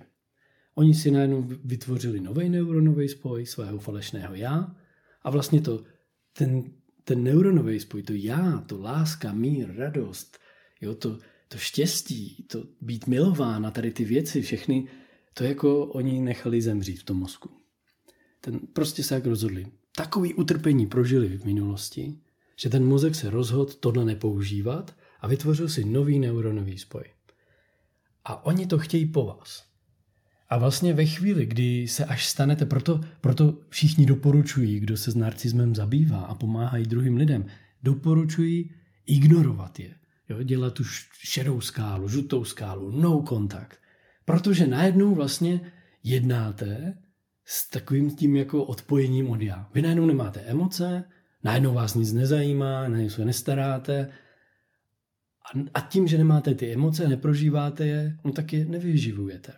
Oni 0.74 0.94
si 0.94 1.10
najednou 1.10 1.48
vytvořili 1.64 2.20
nový 2.20 2.48
neuronový 2.48 3.08
spoj 3.08 3.46
svého 3.46 3.78
falešného 3.78 4.34
já 4.34 4.76
a 5.22 5.30
vlastně 5.30 5.60
to, 5.60 5.82
ten, 6.32 6.64
ten 7.04 7.22
neuronový 7.22 7.80
spoj, 7.80 8.02
to 8.02 8.12
já, 8.12 8.64
to 8.66 8.80
láska, 8.80 9.32
mír, 9.32 9.74
radost, 9.76 10.38
jo, 10.80 10.94
to, 10.94 11.18
to 11.48 11.58
štěstí, 11.58 12.44
to 12.46 12.64
být 12.80 13.06
milován 13.06 13.66
a 13.66 13.70
tady 13.70 13.90
ty 13.90 14.04
věci, 14.04 14.42
všechny, 14.42 14.88
to 15.34 15.44
jako 15.44 15.86
oni 15.86 16.20
nechali 16.20 16.62
zemřít 16.62 17.00
v 17.00 17.04
tom 17.04 17.16
mozku. 17.16 17.50
Ten 18.40 18.60
prostě 18.72 19.02
se 19.02 19.14
jak 19.14 19.26
rozhodli. 19.26 19.66
Takový 19.96 20.34
utrpení 20.34 20.86
prožili 20.86 21.38
v 21.38 21.44
minulosti, 21.44 22.18
že 22.56 22.68
ten 22.68 22.84
mozek 22.84 23.14
se 23.14 23.30
rozhodl 23.30 23.72
tohle 23.80 24.04
nepoužívat 24.04 24.96
a 25.20 25.28
vytvořil 25.28 25.68
si 25.68 25.84
nový 25.84 26.18
neuronový 26.18 26.78
spoj. 26.78 27.04
A 28.24 28.46
oni 28.46 28.66
to 28.66 28.78
chtějí 28.78 29.06
po 29.06 29.24
vás. 29.24 29.64
A 30.48 30.58
vlastně 30.58 30.92
ve 30.92 31.06
chvíli, 31.06 31.46
kdy 31.46 31.88
se 31.88 32.04
až 32.04 32.26
stanete, 32.26 32.66
proto, 32.66 33.00
proto 33.20 33.58
všichni 33.68 34.06
doporučují, 34.06 34.80
kdo 34.80 34.96
se 34.96 35.10
s 35.10 35.14
narcismem 35.14 35.74
zabývá 35.74 36.20
a 36.20 36.34
pomáhají 36.34 36.86
druhým 36.86 37.16
lidem, 37.16 37.46
doporučují 37.82 38.70
ignorovat 39.06 39.80
je. 39.80 39.94
Jo, 40.28 40.42
dělat 40.42 40.74
tu 40.74 40.84
šedou 41.18 41.60
skálu, 41.60 42.08
žutou 42.08 42.44
skálu, 42.44 42.90
no 42.90 43.22
kontakt. 43.22 43.78
Protože 44.24 44.66
najednou 44.66 45.14
vlastně 45.14 45.72
jednáte 46.02 46.98
s 47.44 47.70
takovým 47.70 48.16
tím 48.16 48.36
jako 48.36 48.64
odpojením 48.64 49.30
od 49.30 49.42
já. 49.42 49.70
Vy 49.74 49.82
najednou 49.82 50.06
nemáte 50.06 50.40
emoce, 50.40 51.04
najednou 51.44 51.74
vás 51.74 51.94
nic 51.94 52.12
nezajímá, 52.12 52.88
na 52.88 52.98
něco 52.98 53.24
nestaráte 53.24 54.12
a 55.74 55.80
tím, 55.80 56.06
že 56.06 56.18
nemáte 56.18 56.54
ty 56.54 56.72
emoce, 56.72 57.08
neprožíváte 57.08 57.86
je, 57.86 58.18
no 58.24 58.32
tak 58.32 58.52
je 58.52 58.64
nevyživujete. 58.64 59.52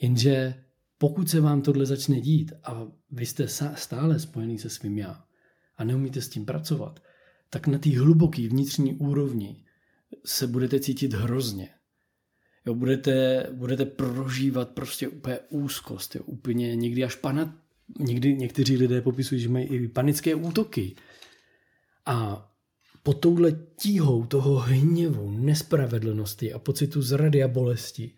Jenže 0.00 0.54
pokud 0.98 1.30
se 1.30 1.40
vám 1.40 1.62
tohle 1.62 1.86
začne 1.86 2.20
dít 2.20 2.52
a 2.64 2.86
vy 3.10 3.26
jste 3.26 3.48
stále 3.74 4.18
spojený 4.18 4.58
se 4.58 4.70
svým 4.70 4.98
já 4.98 5.24
a 5.76 5.84
neumíte 5.84 6.20
s 6.20 6.28
tím 6.28 6.46
pracovat, 6.46 7.00
tak 7.56 7.66
na 7.66 7.78
té 7.78 7.98
hluboké 7.98 8.48
vnitřní 8.48 8.94
úrovni 8.94 9.64
se 10.24 10.46
budete 10.46 10.80
cítit 10.80 11.12
hrozně. 11.12 11.68
Jo, 12.66 12.74
budete, 12.74 13.46
budete 13.52 13.84
prožívat 13.84 14.68
prostě 14.68 15.08
úplně 15.08 15.38
úzkost, 15.48 16.16
jo, 16.16 16.22
úplně 16.24 16.76
někdy 16.76 17.04
až 17.04 17.14
pana, 17.14 17.58
někdy 17.98 18.36
někteří 18.36 18.76
lidé 18.76 19.00
popisují, 19.00 19.40
že 19.40 19.48
mají 19.48 19.66
i 19.66 19.88
panické 19.88 20.34
útoky. 20.34 20.96
A 22.06 22.48
pod 23.02 23.14
touhle 23.14 23.52
tíhou 23.52 24.26
toho 24.26 24.56
hněvu, 24.56 25.30
nespravedlnosti 25.30 26.52
a 26.52 26.58
pocitu 26.58 27.02
zrady 27.02 27.42
a 27.42 27.48
bolesti 27.48 28.12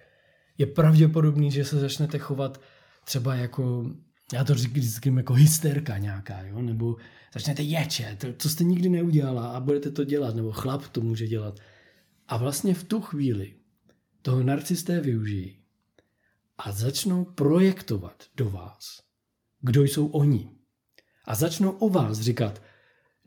je 0.59 0.67
pravděpodobný, 0.67 1.51
že 1.51 1.65
se 1.65 1.81
začnete 1.81 2.19
chovat 2.19 2.61
třeba 3.05 3.35
jako, 3.35 3.91
já 4.33 4.45
to 4.45 4.55
říkám 4.55 5.17
jako 5.17 5.35
hysterka 5.35 5.99
nějaká, 5.99 6.43
jo? 6.43 6.63
nebo 6.63 6.97
začnete 7.35 7.63
ječet, 7.63 8.25
co 8.39 8.49
jste 8.49 8.65
nikdy 8.65 8.89
neudělala 8.89 9.49
a 9.49 9.61
budete 9.61 9.91
to 9.91 10.05
dělat, 10.05 10.35
nebo 10.35 10.53
chlap 10.53 10.87
to 10.87 11.01
může 11.01 11.27
dělat. 11.27 11.61
A 12.29 12.37
vlastně 12.37 12.75
v 12.75 12.85
tu 12.85 13.01
chvíli 13.01 13.55
toho 14.23 14.43
narcisté 14.43 15.01
využijí 15.01 15.59
a 16.59 16.73
začnou 16.73 17.25
projektovat 17.25 18.25
do 18.37 18.51
vás, 18.51 19.03
kdo 19.61 19.83
jsou 19.83 20.07
oni. 20.07 20.51
A 21.25 21.35
začnou 21.35 21.71
o 21.71 21.89
vás 21.89 22.21
říkat, 22.21 22.63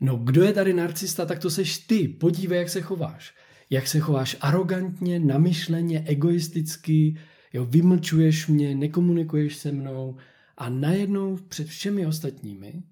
No 0.04 0.16
kdo 0.16 0.42
je 0.42 0.52
tady 0.52 0.72
narcista, 0.72 1.26
tak 1.26 1.38
to 1.38 1.50
seš 1.50 1.78
ty. 1.78 2.08
Podívej, 2.08 2.58
jak 2.58 2.68
se 2.68 2.80
chováš. 2.80 3.34
Jak 3.70 3.88
se 3.88 4.00
chováš 4.00 4.36
arrogantně, 4.40 5.20
namyšleně, 5.20 6.04
egoisticky, 6.06 7.16
jo, 7.52 7.64
vymlčuješ 7.64 8.46
mě, 8.46 8.74
nekomunikuješ 8.74 9.56
se 9.56 9.72
mnou 9.72 10.16
a 10.56 10.68
najednou 10.68 11.36
před 11.36 11.66
všemi 11.66 12.06
ostatními 12.06 12.82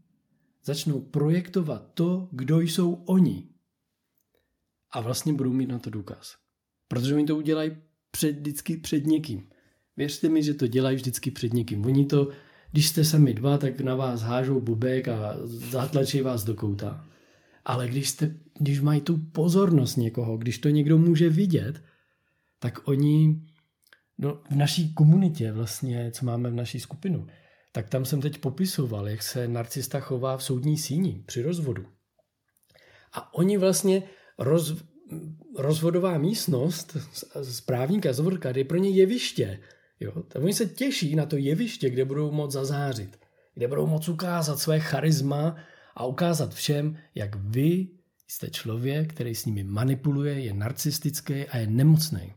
začnou 0.64 1.00
projektovat 1.00 1.90
to, 1.94 2.28
kdo 2.32 2.60
jsou 2.60 2.92
oni. 2.92 3.48
A 4.90 5.00
vlastně 5.00 5.32
budou 5.32 5.52
mít 5.52 5.68
na 5.68 5.78
to 5.78 5.90
důkaz. 5.90 6.36
Protože 6.88 7.14
oni 7.14 7.26
to 7.26 7.36
udělají 7.36 7.76
před, 8.10 8.36
vždycky 8.36 8.76
před 8.76 9.06
někým. 9.06 9.48
Věřte 9.96 10.28
mi, 10.28 10.42
že 10.42 10.54
to 10.54 10.66
dělají 10.66 10.96
vždycky 10.96 11.30
před 11.30 11.52
někým. 11.52 11.84
Oni 11.84 12.06
to, 12.06 12.28
když 12.72 12.88
jste 12.88 13.04
sami 13.04 13.34
dva, 13.34 13.58
tak 13.58 13.80
na 13.80 13.94
vás 13.94 14.22
hážou 14.22 14.60
bubek 14.60 15.08
a 15.08 15.36
zatlačí 15.44 16.20
vás 16.20 16.44
do 16.44 16.54
kouta. 16.54 17.06
Ale 17.64 17.88
když, 17.88 18.08
jste, 18.08 18.36
když 18.58 18.80
mají 18.80 19.00
tu 19.00 19.18
pozornost 19.18 19.96
někoho, 19.96 20.36
když 20.36 20.58
to 20.58 20.68
někdo 20.68 20.98
může 20.98 21.30
vidět, 21.30 21.82
tak 22.58 22.88
oni 22.88 23.42
no, 24.18 24.40
v 24.50 24.56
naší 24.56 24.94
komunitě 24.94 25.52
vlastně, 25.52 26.10
co 26.10 26.26
máme 26.26 26.50
v 26.50 26.54
naší 26.54 26.80
skupinu, 26.80 27.26
tak 27.72 27.88
tam 27.88 28.04
jsem 28.04 28.20
teď 28.20 28.38
popisoval, 28.38 29.08
jak 29.08 29.22
se 29.22 29.48
narcista 29.48 30.00
chová 30.00 30.36
v 30.36 30.42
soudní 30.42 30.78
síni 30.78 31.22
při 31.26 31.42
rozvodu. 31.42 31.86
A 33.12 33.34
oni 33.34 33.58
vlastně 33.58 34.02
roz, 34.38 34.82
rozvodová 35.56 36.18
místnost 36.18 36.96
z 37.34 37.60
právníka, 37.60 38.12
z 38.12 38.22
je 38.56 38.64
pro 38.64 38.78
ně 38.78 38.90
jeviště. 38.90 39.60
Jo? 40.00 40.22
Tak 40.28 40.42
oni 40.42 40.54
se 40.54 40.66
těší 40.66 41.14
na 41.16 41.26
to 41.26 41.36
jeviště, 41.36 41.90
kde 41.90 42.04
budou 42.04 42.30
moct 42.30 42.52
zazářit, 42.52 43.18
kde 43.54 43.68
budou 43.68 43.86
moct 43.86 44.08
ukázat 44.08 44.58
své 44.58 44.80
charisma 44.80 45.56
a 45.94 46.06
ukázat 46.06 46.54
všem, 46.54 46.98
jak 47.14 47.36
vy 47.36 47.88
jste 48.28 48.50
člověk, 48.50 49.14
který 49.14 49.34
s 49.34 49.46
nimi 49.46 49.64
manipuluje, 49.64 50.40
je 50.40 50.54
narcistický 50.54 51.44
a 51.44 51.56
je 51.56 51.66
nemocný. 51.66 52.34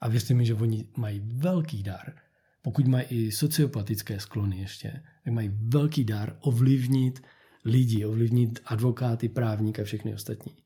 A 0.00 0.08
věřte 0.08 0.34
mi, 0.34 0.46
že 0.46 0.54
oni 0.54 0.88
mají 0.96 1.20
velký 1.24 1.82
dar. 1.82 2.14
Pokud 2.62 2.86
mají 2.86 3.06
i 3.10 3.32
sociopatické 3.32 4.20
sklony 4.20 4.58
ještě, 4.58 5.02
tak 5.24 5.34
mají 5.34 5.50
velký 5.62 6.04
dar 6.04 6.36
ovlivnit 6.40 7.22
lidi, 7.64 8.04
ovlivnit 8.04 8.60
advokáty, 8.64 9.28
právníka 9.28 9.82
a 9.82 9.84
všechny 9.84 10.14
ostatní. 10.14 10.56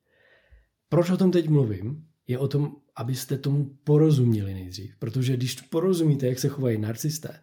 Proč 0.89 1.11
o 1.11 1.17
tom 1.17 1.31
teď 1.31 1.49
mluvím? 1.49 2.07
Je 2.27 2.39
o 2.39 2.49
tom, 2.49 2.77
abyste 2.97 3.39
tomu 3.39 3.79
porozuměli 3.85 4.55
nejdřív. 4.55 4.97
Protože 4.97 5.37
když 5.37 5.61
porozumíte, 5.61 6.27
jak 6.27 6.39
se 6.39 6.49
chovají 6.49 6.79
narcisté, 6.79 7.41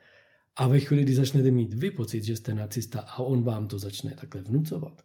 a 0.55 0.67
ve 0.67 0.79
chvíli, 0.79 1.03
kdy 1.03 1.15
začnete 1.15 1.51
mít 1.51 1.73
vy 1.73 1.91
pocit, 1.91 2.23
že 2.23 2.35
jste 2.35 2.53
narcista 2.53 2.99
a 2.99 3.19
on 3.19 3.43
vám 3.43 3.67
to 3.67 3.79
začne 3.79 4.15
takhle 4.15 4.41
vnucovat, 4.41 5.01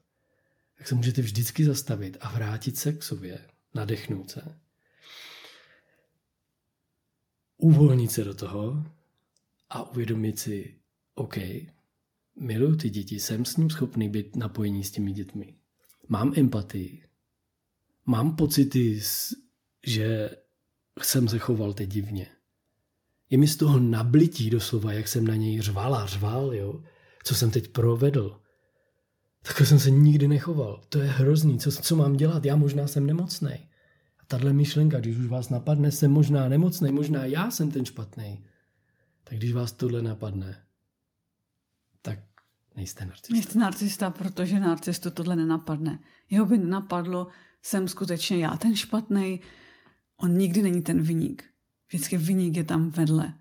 tak 0.79 0.89
se 0.89 0.95
můžete 0.95 1.23
vždycky 1.23 1.65
zastavit 1.65 2.17
a 2.21 2.33
vrátit 2.33 2.77
se 2.77 2.93
k 2.93 3.03
sobě, 3.03 3.39
nadechnout 3.75 4.31
se, 4.31 4.43
uvolnit 7.59 8.11
se 8.11 8.25
do 8.25 8.35
toho 8.35 8.85
a 9.71 9.91
uvědomit 9.91 10.39
si, 10.39 10.75
OK, 11.15 11.37
miluji 12.41 12.77
ty 12.77 12.91
děti, 12.91 13.21
jsem 13.21 13.45
s 13.45 13.57
ním 13.57 13.71
schopný 13.71 14.09
být 14.09 14.37
napojení 14.37 14.85
s 14.85 14.91
těmi 14.91 15.13
dětmi. 15.13 15.55
Mám 16.09 16.33
empatii. 16.37 17.03
Mám 18.07 18.37
pocity, 18.37 19.01
že 19.87 20.31
jsem 21.03 21.29
se 21.29 21.39
choval 21.39 21.73
teď 21.73 21.89
divně. 21.89 22.27
Je 23.31 23.39
mi 23.39 23.49
z 23.49 23.57
toho 23.57 23.79
nablití 23.79 24.51
doslova, 24.51 24.93
jak 24.93 25.09
jsem 25.09 25.27
na 25.27 25.35
něj 25.35 25.61
řval 25.61 25.95
a 25.95 26.07
řval, 26.07 26.55
jo? 26.55 26.83
co 27.25 27.35
jsem 27.35 27.51
teď 27.51 27.69
provedl. 27.69 28.41
Takhle 29.43 29.67
jsem 29.67 29.79
se 29.79 29.91
nikdy 29.91 30.29
nechoval. 30.29 30.83
To 30.89 30.99
je 30.99 31.07
hrozný. 31.07 31.59
Co, 31.59 31.73
co 31.73 31.97
mám 31.97 32.17
dělat? 32.17 32.45
Já 32.45 32.57
možná 32.57 32.87
jsem 32.87 33.07
nemocný. 33.07 33.51
A 34.19 34.25
tahle 34.27 34.53
myšlenka, 34.53 35.01
když 35.01 35.17
už 35.17 35.27
vás 35.27 35.49
napadne, 35.49 35.93
jsem 35.93 36.11
možná 36.11 36.49
nemocný, 36.49 36.93
možná 36.93 37.25
já 37.25 37.51
jsem 37.51 37.71
ten 37.71 37.85
špatný. 37.85 38.45
Tak 39.29 39.39
když 39.39 39.53
vás 39.53 39.73
tohle 39.73 40.03
napadne, 40.03 40.63
tak 42.03 42.19
nejste 42.77 43.07
narcista. 43.07 43.35
Nejste 43.35 43.59
narcista, 43.59 44.11
protože 44.11 44.61
narcistu 44.61 45.11
tohle 45.11 45.37
nenapadne. 45.37 45.99
Jeho 46.31 46.47
by 46.47 46.59
nenapadlo, 46.59 47.27
jsem 47.63 47.89
skutečně 47.89 48.39
já 48.39 48.57
ten 48.57 48.77
špatný. 48.77 49.41
On 50.17 50.39
nikdy 50.39 50.63
není 50.63 50.83
ten 50.83 51.03
vyník. 51.03 51.45
Vždycky 51.89 52.17
vyník 52.17 52.57
je 52.57 52.65
tam 52.65 52.91
vedle. 52.91 53.35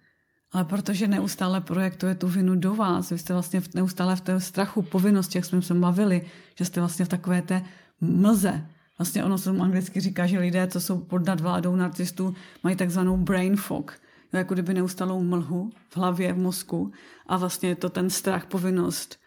Ale 0.52 0.66
protože 0.66 1.08
neustále 1.08 1.62
projektuje 1.62 2.16
tu 2.16 2.28
vinu 2.28 2.56
do 2.56 2.76
vás, 2.76 3.10
vy 3.10 3.18
jste 3.18 3.34
vlastně 3.34 3.62
neustále 3.74 4.16
v 4.16 4.22
té 4.22 4.40
strachu, 4.40 4.82
povinnosti, 4.82 5.38
jak 5.38 5.46
jsme 5.46 5.62
se 5.62 5.74
bavili, 5.74 6.30
že 6.56 6.66
jste 6.66 6.80
vlastně 6.80 7.06
v 7.06 7.10
takové 7.10 7.42
té 7.42 7.66
mlze. 8.02 8.70
Vlastně 8.98 9.24
ono 9.24 9.38
se 9.38 9.50
anglicky 9.50 10.02
říká, 10.02 10.28
že 10.28 10.40
lidé, 10.40 10.68
co 10.68 10.82
jsou 10.82 11.00
pod 11.00 11.26
nadvládou 11.26 11.76
narcistů, 11.76 12.36
mají 12.64 12.76
takzvanou 12.76 13.18
brain 13.18 13.56
fog. 13.56 14.00
Jo, 14.36 14.40
jako 14.40 14.54
kdyby 14.54 14.74
neustalou 14.74 15.24
mlhu 15.24 15.72
v 15.90 15.98
hlavě, 15.98 16.34
v 16.34 16.38
mozku. 16.38 16.92
A 17.28 17.38
vlastně 17.38 17.70
je 17.70 17.76
to 17.76 17.90
ten 17.90 18.10
strach, 18.10 18.46
povinnost 18.46 19.20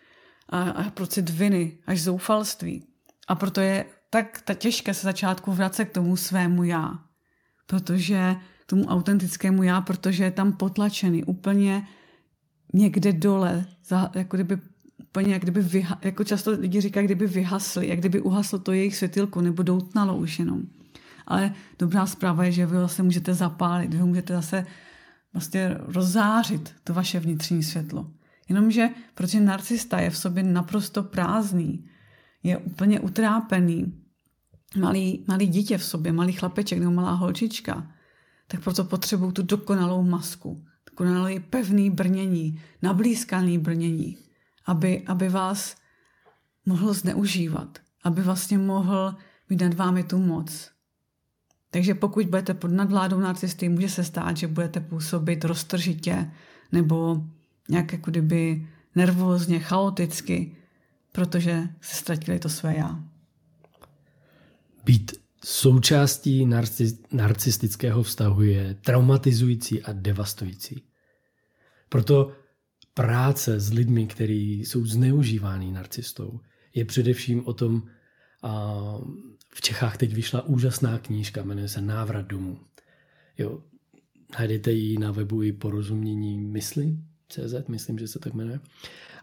a, 0.48 0.62
a 0.62 0.90
pocit 0.90 1.30
viny, 1.30 1.78
až 1.86 2.02
zoufalství. 2.02 2.84
A 3.28 3.34
proto 3.34 3.60
je 3.60 3.84
tak 4.10 4.40
ta 4.44 4.54
těžké 4.54 4.94
se 4.94 5.06
začátku 5.06 5.52
vracet 5.52 5.84
k 5.84 5.92
tomu 5.92 6.16
svému 6.16 6.64
já. 6.64 6.98
Protože 7.66 8.36
tomu 8.66 8.84
autentickému 8.84 9.62
já, 9.62 9.80
protože 9.80 10.24
je 10.24 10.30
tam 10.30 10.52
potlačený 10.52 11.24
úplně 11.24 11.88
někde 12.72 13.12
dole, 13.12 13.66
za, 13.84 14.10
jako 14.14 14.36
kdyby 14.36 14.58
úplně 15.08 15.32
jak 15.32 15.42
kdyby 15.42 15.62
vyha, 15.62 15.98
jako 16.02 16.24
často 16.24 16.50
lidi 16.50 16.80
říkají, 16.80 17.06
kdyby 17.06 17.26
vyhasli, 17.26 17.88
jak 17.88 17.98
kdyby 17.98 18.20
uhaslo 18.20 18.58
to 18.58 18.72
jejich 18.72 18.96
světilko 18.96 19.40
nebo 19.40 19.62
doutnalo 19.62 20.16
už 20.16 20.38
jenom. 20.38 20.62
Ale 21.26 21.54
dobrá 21.78 22.06
zpráva 22.06 22.44
je, 22.44 22.52
že 22.52 22.66
vy 22.66 22.76
zase 22.76 23.02
můžete 23.02 23.34
zapálit, 23.34 23.94
vy 23.94 24.02
můžete 24.02 24.34
zase 24.34 24.66
vlastně 25.32 25.76
rozzářit 25.78 26.74
to 26.84 26.94
vaše 26.94 27.20
vnitřní 27.20 27.62
světlo. 27.62 28.10
Jenomže 28.48 28.88
protože 29.14 29.40
narcista 29.40 30.00
je 30.00 30.10
v 30.10 30.18
sobě 30.18 30.42
naprosto 30.42 31.02
prázdný, 31.02 31.88
je 32.42 32.58
úplně 32.58 33.00
utrápený, 33.00 34.02
malý, 34.76 35.24
malý 35.28 35.46
dítě 35.46 35.78
v 35.78 35.84
sobě, 35.84 36.12
malý 36.12 36.32
chlapeček 36.32 36.78
nebo 36.78 36.92
malá 36.92 37.12
holčička, 37.12 37.92
tak 38.46 38.64
proto 38.64 38.84
potřebují 38.84 39.32
tu 39.32 39.42
dokonalou 39.42 40.02
masku, 40.02 40.64
dokonalé 40.90 41.40
pevný 41.40 41.90
brnění, 41.90 42.60
nablízkaný 42.82 43.58
brnění, 43.58 44.18
aby, 44.66 45.04
aby 45.06 45.28
vás 45.28 45.76
mohl 46.66 46.92
zneužívat, 46.92 47.78
aby 48.04 48.22
vlastně 48.22 48.58
mohl 48.58 49.14
mít 49.50 49.60
nad 49.60 49.74
vámi 49.74 50.04
tu 50.04 50.18
moc. 50.18 50.70
Takže 51.70 51.94
pokud 51.94 52.26
budete 52.26 52.54
pod 52.54 52.68
nadvládou 52.68 53.20
narcisty, 53.20 53.68
může 53.68 53.88
se 53.88 54.04
stát, 54.04 54.36
že 54.36 54.46
budete 54.46 54.80
působit 54.80 55.44
roztržitě 55.44 56.30
nebo 56.72 57.24
nějak 57.68 57.92
jako 57.92 58.10
kdyby 58.10 58.68
nervózně, 58.94 59.58
chaoticky, 59.58 60.56
protože 61.12 61.68
se 61.80 61.96
ztratili 61.96 62.38
to 62.38 62.48
své 62.48 62.76
já. 62.76 63.04
Být 64.84 65.12
součástí 65.44 66.48
narcistického 67.12 68.02
vztahu 68.02 68.42
je 68.42 68.74
traumatizující 68.74 69.82
a 69.82 69.92
devastující. 69.92 70.82
Proto 71.88 72.32
práce 72.94 73.60
s 73.60 73.72
lidmi, 73.72 74.06
kteří 74.06 74.60
jsou 74.60 74.86
zneužíváni 74.86 75.72
narcistou, 75.72 76.40
je 76.74 76.84
především 76.84 77.46
o 77.46 77.52
tom, 77.52 77.82
a 78.42 78.74
v 79.54 79.60
Čechách 79.60 79.96
teď 79.96 80.14
vyšla 80.14 80.46
úžasná 80.46 80.98
knížka, 80.98 81.42
jmenuje 81.42 81.68
se 81.68 81.80
Návrat 81.80 82.26
domů. 82.26 82.58
Jo, 83.38 83.62
najdete 84.38 84.72
ji 84.72 84.98
na 84.98 85.10
webu 85.10 85.42
i 85.42 85.52
porozumění 85.52 86.38
mysli, 86.38 86.96
CZ, 87.28 87.68
myslím, 87.68 87.98
že 87.98 88.08
se 88.08 88.18
tak 88.18 88.34
jmenuje. 88.34 88.60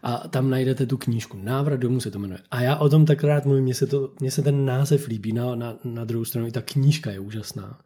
A 0.02 0.28
tam 0.28 0.50
najdete 0.50 0.86
tu 0.86 0.96
knížku. 0.96 1.38
Návrat 1.42 1.80
domů 1.80 2.00
se 2.00 2.10
to 2.10 2.18
jmenuje. 2.18 2.40
A 2.50 2.62
já 2.62 2.76
o 2.76 2.88
tom 2.88 3.06
tak 3.06 3.24
rád 3.24 3.44
mluvím, 3.44 3.64
mně 3.64 3.74
se, 3.74 3.86
to, 3.86 4.14
mně 4.20 4.30
se 4.30 4.42
ten 4.42 4.64
název 4.64 5.06
líbí. 5.06 5.32
Na, 5.32 5.54
na, 5.54 5.78
na 5.84 6.04
druhou 6.04 6.24
stranu 6.24 6.46
i 6.46 6.52
ta 6.52 6.62
knížka 6.62 7.10
je 7.10 7.20
úžasná. 7.20 7.80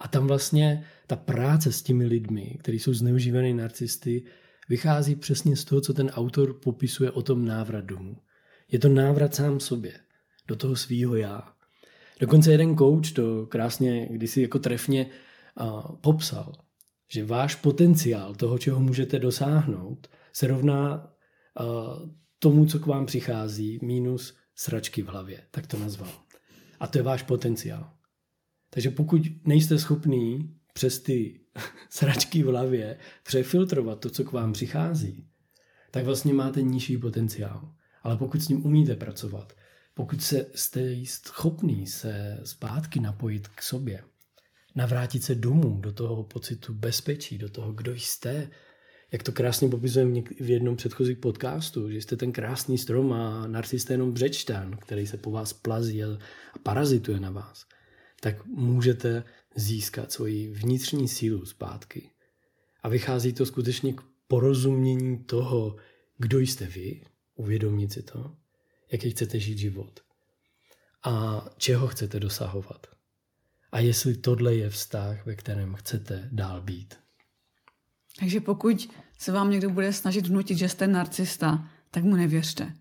A 0.00 0.08
tam 0.08 0.26
vlastně 0.26 0.84
ta 1.06 1.16
práce 1.16 1.72
s 1.72 1.82
těmi 1.82 2.06
lidmi, 2.06 2.56
kteří 2.60 2.78
jsou 2.78 2.94
zneužívaný 2.94 3.54
narcisty, 3.54 4.24
vychází 4.68 5.16
přesně 5.16 5.56
z 5.56 5.64
toho, 5.64 5.80
co 5.80 5.94
ten 5.94 6.08
autor 6.08 6.54
popisuje 6.54 7.10
o 7.10 7.22
tom 7.22 7.44
návrat 7.44 7.84
domů. 7.84 8.16
Je 8.72 8.78
to 8.78 8.88
návrat 8.88 9.34
sám 9.34 9.60
sobě, 9.60 9.92
do 10.48 10.56
toho 10.56 10.76
svýho 10.76 11.16
já. 11.16 11.55
Dokonce 12.20 12.52
jeden 12.52 12.76
coach 12.76 13.12
to 13.12 13.46
krásně 13.46 14.08
kdysi 14.10 14.42
jako 14.42 14.58
trefně 14.58 15.06
uh, 15.60 15.96
popsal, 15.96 16.52
že 17.12 17.24
váš 17.24 17.54
potenciál 17.54 18.34
toho, 18.34 18.58
čeho 18.58 18.80
můžete 18.80 19.18
dosáhnout, 19.18 20.08
se 20.32 20.46
rovná 20.46 21.12
tomu, 22.38 22.66
co 22.66 22.78
k 22.78 22.86
vám 22.86 23.06
přichází, 23.06 23.78
minus 23.82 24.36
sračky 24.54 25.02
v 25.02 25.06
hlavě, 25.06 25.42
tak 25.50 25.66
to 25.66 25.78
nazval. 25.78 26.10
A 26.80 26.86
to 26.86 26.98
je 26.98 27.02
váš 27.02 27.22
potenciál. 27.22 27.92
Takže 28.70 28.90
pokud 28.90 29.22
nejste 29.44 29.78
schopný 29.78 30.54
přes 30.72 31.00
ty 31.02 31.40
sračky 31.90 32.42
v 32.42 32.46
hlavě 32.46 32.98
přefiltrovat 33.22 34.00
to, 34.00 34.10
co 34.10 34.24
k 34.24 34.32
vám 34.32 34.52
přichází, 34.52 35.28
tak 35.90 36.04
vlastně 36.04 36.34
máte 36.34 36.62
nižší 36.62 36.98
potenciál. 36.98 37.74
Ale 38.02 38.16
pokud 38.16 38.42
s 38.42 38.48
ním 38.48 38.66
umíte 38.66 38.96
pracovat, 38.96 39.52
pokud 39.96 40.22
se, 40.22 40.46
jste 40.54 41.04
schopný 41.04 41.86
se 41.86 42.40
zpátky 42.44 43.00
napojit 43.00 43.48
k 43.48 43.62
sobě, 43.62 44.02
navrátit 44.74 45.22
se 45.22 45.34
domů, 45.34 45.80
do 45.80 45.92
toho 45.92 46.22
pocitu 46.22 46.74
bezpečí, 46.74 47.38
do 47.38 47.48
toho, 47.48 47.72
kdo 47.72 47.94
jste, 47.94 48.50
jak 49.12 49.22
to 49.22 49.32
krásně 49.32 49.68
popisujeme 49.68 50.20
v 50.40 50.50
jednom 50.50 50.76
předchozí 50.76 51.14
podcastu, 51.14 51.90
že 51.90 51.98
jste 51.98 52.16
ten 52.16 52.32
krásný 52.32 52.78
strom 52.78 53.12
a 53.12 53.46
narcista 53.46 53.94
jenom 53.94 54.12
břečtan, 54.12 54.76
který 54.76 55.06
se 55.06 55.16
po 55.16 55.30
vás 55.30 55.52
plazí 55.52 56.04
a 56.04 56.18
parazituje 56.62 57.20
na 57.20 57.30
vás, 57.30 57.66
tak 58.20 58.46
můžete 58.46 59.24
získat 59.54 60.12
svoji 60.12 60.48
vnitřní 60.48 61.08
sílu 61.08 61.44
zpátky. 61.46 62.10
A 62.82 62.88
vychází 62.88 63.32
to 63.32 63.46
skutečně 63.46 63.92
k 63.92 64.00
porozumění 64.28 65.18
toho, 65.18 65.76
kdo 66.18 66.38
jste 66.38 66.66
vy, 66.66 67.02
uvědomit 67.34 67.92
si 67.92 68.02
to, 68.02 68.36
jaký 68.92 69.10
chcete 69.10 69.40
žít 69.40 69.58
život 69.58 70.00
a 71.04 71.44
čeho 71.56 71.88
chcete 71.88 72.20
dosahovat. 72.20 72.86
A 73.72 73.80
jestli 73.80 74.16
tohle 74.16 74.54
je 74.54 74.70
vztah, 74.70 75.26
ve 75.26 75.34
kterém 75.34 75.74
chcete 75.74 76.28
dál 76.32 76.60
být. 76.60 76.94
Takže 78.18 78.40
pokud 78.40 78.88
se 79.18 79.32
vám 79.32 79.50
někdo 79.50 79.70
bude 79.70 79.92
snažit 79.92 80.26
vnutit, 80.26 80.58
že 80.58 80.68
jste 80.68 80.86
narcista, 80.86 81.68
tak 81.90 82.04
mu 82.04 82.16
nevěřte. 82.16 82.72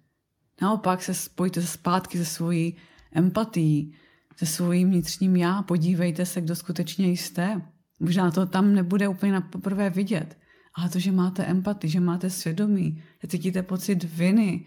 Naopak 0.62 1.04
se 1.04 1.14
spojte 1.14 1.62
zpátky 1.62 2.18
se 2.18 2.26
svojí 2.26 2.76
empatií, 3.12 3.96
se 4.38 4.46
svým 4.46 4.90
vnitřním 4.90 5.36
já, 5.36 5.62
podívejte 5.62 6.26
se, 6.26 6.42
kdo 6.42 6.56
skutečně 6.56 7.08
jste. 7.08 7.62
Možná 8.00 8.32
to 8.32 8.46
tam 8.46 8.76
nebude 8.76 9.08
úplně 9.08 9.32
na 9.32 9.42
poprvé 9.42 9.90
vidět, 9.90 10.38
ale 10.74 10.90
to, 10.90 11.00
že 11.00 11.12
máte 11.12 11.46
empatii, 11.46 11.92
že 11.92 12.00
máte 12.00 12.30
svědomí, 12.30 13.04
že 13.22 13.28
cítíte 13.28 13.64
pocit 13.64 14.04
viny, 14.04 14.66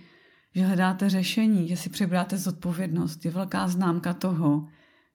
že 0.55 0.65
hledáte 0.65 1.11
řešení, 1.11 1.69
že 1.69 1.77
si 1.77 1.91
přebráte 1.91 2.39
zodpovědnost, 2.39 3.25
je 3.25 3.31
velká 3.31 3.69
známka 3.69 4.15
toho, 4.15 4.69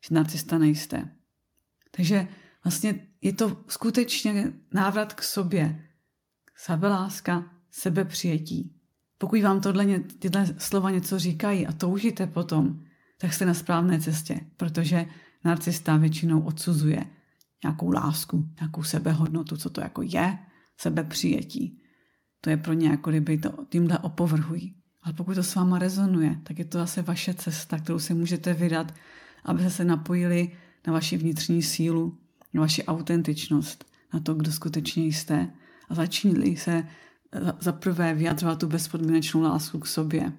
že 0.08 0.16
narcista 0.16 0.58
nejste. 0.58 1.10
Takže 1.92 2.28
vlastně 2.64 3.08
je 3.22 3.34
to 3.34 3.64
skutečně 3.68 4.54
návrat 4.74 5.14
k 5.14 5.24
sobě, 5.24 5.84
sebeláska, 6.56 7.52
sebepřijetí. 7.72 8.76
Pokud 9.18 9.42
vám 9.42 9.62
tohle, 9.62 10.00
tyhle 10.00 10.46
slova 10.58 10.92
něco 10.92 11.20
říkají 11.20 11.68
a 11.68 11.72
toužíte 11.72 12.28
potom, 12.28 12.84
tak 13.18 13.34
jste 13.34 13.46
na 13.46 13.54
správné 13.54 14.00
cestě, 14.00 14.40
protože 14.58 15.06
narcista 15.44 15.98
většinou 15.98 16.42
odsuzuje 16.42 17.06
nějakou 17.64 17.92
lásku, 17.92 18.50
nějakou 18.60 18.84
sebehodnotu, 18.84 19.58
co 19.58 19.70
to 19.70 19.82
jako 19.82 20.02
je, 20.02 20.38
sebepřijetí. 20.78 21.82
To 22.42 22.50
je 22.50 22.58
pro 22.58 22.74
ně 22.74 22.90
jako 22.90 23.10
kdyby 23.10 23.38
to 23.38 23.66
tímhle 23.70 24.00
opovrhují. 24.00 24.83
Ale 25.04 25.14
pokud 25.14 25.36
to 25.36 25.44
s 25.44 25.56
váma 25.56 25.80
rezonuje, 25.80 26.40
tak 26.44 26.60
je 26.60 26.66
to 26.66 26.78
zase 26.78 27.02
vaše 27.02 27.34
cesta, 27.34 27.78
kterou 27.78 28.00
se 28.00 28.14
můžete 28.14 28.54
vydat, 28.54 28.94
aby 29.46 29.70
se 29.70 29.86
napojili 29.86 30.52
na 30.88 30.94
vaši 30.94 31.18
vnitřní 31.18 31.62
sílu, 31.62 32.18
na 32.54 32.62
vaši 32.62 32.86
autentičnost, 32.86 33.86
na 34.14 34.20
to, 34.20 34.34
kdo 34.34 34.52
skutečně 34.52 35.06
jste 35.06 35.50
a 35.90 35.96
začínali 35.96 36.58
se 36.58 36.88
za 37.60 37.72
prvé 37.72 38.14
vyjadřovat 38.14 38.60
tu 38.60 38.68
bezpodmínečnou 38.68 39.42
lásku 39.42 39.80
k 39.80 39.88
sobě 39.88 40.32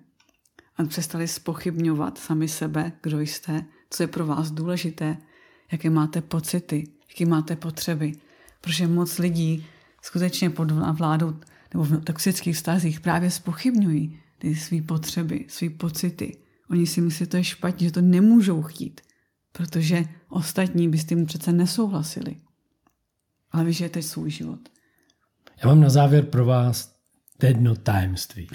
a 0.77 0.85
přestali 0.85 1.29
spochybňovat 1.29 2.19
sami 2.19 2.49
sebe, 2.49 2.93
kdo 3.03 3.21
jste, 3.21 3.65
co 3.91 4.03
je 4.03 4.07
pro 4.07 4.27
vás 4.27 4.51
důležité, 4.51 5.17
jaké 5.73 5.91
máte 5.91 6.21
pocity, 6.21 6.89
jaké 7.09 7.31
máte 7.31 7.57
potřeby. 7.57 8.13
Protože 8.61 8.87
moc 8.87 9.19
lidí 9.19 9.67
skutečně 10.03 10.51
pod 10.51 10.71
vládou 10.71 11.41
nebo 11.75 11.85
v 11.85 12.05
toxických 12.05 12.57
vztazích 12.57 13.01
právě 13.01 13.31
spochybňují 13.31 14.21
ty 14.45 14.55
své 14.55 14.83
potřeby, 14.83 15.45
své 15.49 15.71
pocity. 15.71 16.37
Oni 16.71 16.87
si 16.87 17.01
myslí, 17.01 17.19
že 17.19 17.27
to 17.27 17.37
je 17.37 17.45
špatně, 17.45 17.87
že 17.87 17.93
to 17.93 18.01
nemůžou 18.01 18.63
chtít, 18.63 19.01
protože 19.53 20.05
ostatní 20.29 20.89
by 20.89 20.99
s 20.99 21.05
tím 21.05 21.27
přece 21.27 21.53
nesouhlasili. 21.53 22.37
Ale 23.51 23.65
vy 23.65 23.73
žijete 23.73 24.03
svůj 24.03 24.31
život. 24.31 24.61
Já 25.63 25.69
mám 25.69 25.81
na 25.81 25.91
závěr 25.91 26.25
pro 26.25 26.45
vás 26.45 26.97
jedno 27.43 27.77
tajemství, 27.77 28.49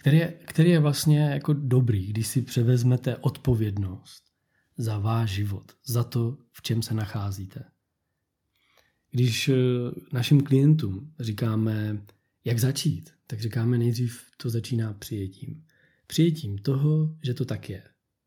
který 0.00 0.18
je, 0.18 0.28
který 0.44 0.70
je 0.70 0.80
vlastně 0.80 1.20
jako 1.20 1.52
dobrý, 1.52 2.06
když 2.06 2.26
si 2.26 2.42
převezmete 2.42 3.16
odpovědnost 3.16 4.22
za 4.76 4.98
váš 4.98 5.30
život, 5.30 5.72
za 5.86 6.04
to, 6.04 6.36
v 6.52 6.62
čem 6.62 6.82
se 6.82 6.94
nacházíte. 6.94 7.64
Když 9.10 9.48
eh, 9.48 9.54
našim 10.12 10.40
klientům 10.40 11.12
říkáme, 11.20 12.02
jak 12.48 12.58
začít, 12.58 13.10
tak 13.26 13.40
říkáme 13.40 13.78
nejdřív 13.78 14.22
to 14.36 14.50
začíná 14.50 14.92
přijetím. 14.92 15.64
Přijetím 16.06 16.58
toho, 16.58 17.16
že 17.22 17.34
to 17.34 17.44
tak 17.44 17.70
je. 17.70 17.82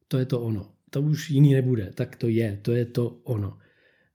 To 0.07 0.17
je 0.17 0.25
to 0.25 0.41
ono. 0.41 0.71
To 0.89 1.01
už 1.01 1.29
jiný 1.29 1.53
nebude. 1.53 1.91
Tak 1.95 2.15
to 2.15 2.27
je. 2.27 2.60
To 2.62 2.71
je 2.71 2.86
to 2.86 3.10
ono. 3.23 3.57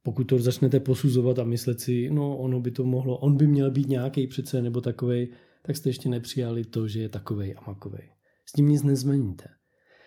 Pokud 0.02 0.24
to 0.24 0.38
začnete 0.38 0.80
posuzovat 0.80 1.38
a 1.38 1.44
myslet 1.44 1.80
si, 1.80 2.10
no 2.10 2.36
ono 2.36 2.60
by 2.60 2.70
to 2.70 2.84
mohlo, 2.84 3.18
on 3.18 3.36
by 3.36 3.46
měl 3.46 3.70
být 3.70 3.88
nějaký 3.88 4.26
přece 4.26 4.62
nebo 4.62 4.80
takovej, 4.80 5.32
tak 5.62 5.76
jste 5.76 5.88
ještě 5.88 6.08
nepřijali 6.08 6.64
to, 6.64 6.88
že 6.88 7.00
je 7.00 7.08
takovej 7.08 7.54
a 7.58 7.70
makovej. 7.70 8.08
S 8.46 8.52
tím 8.52 8.68
nic 8.68 8.82
nezmeníte. 8.82 9.48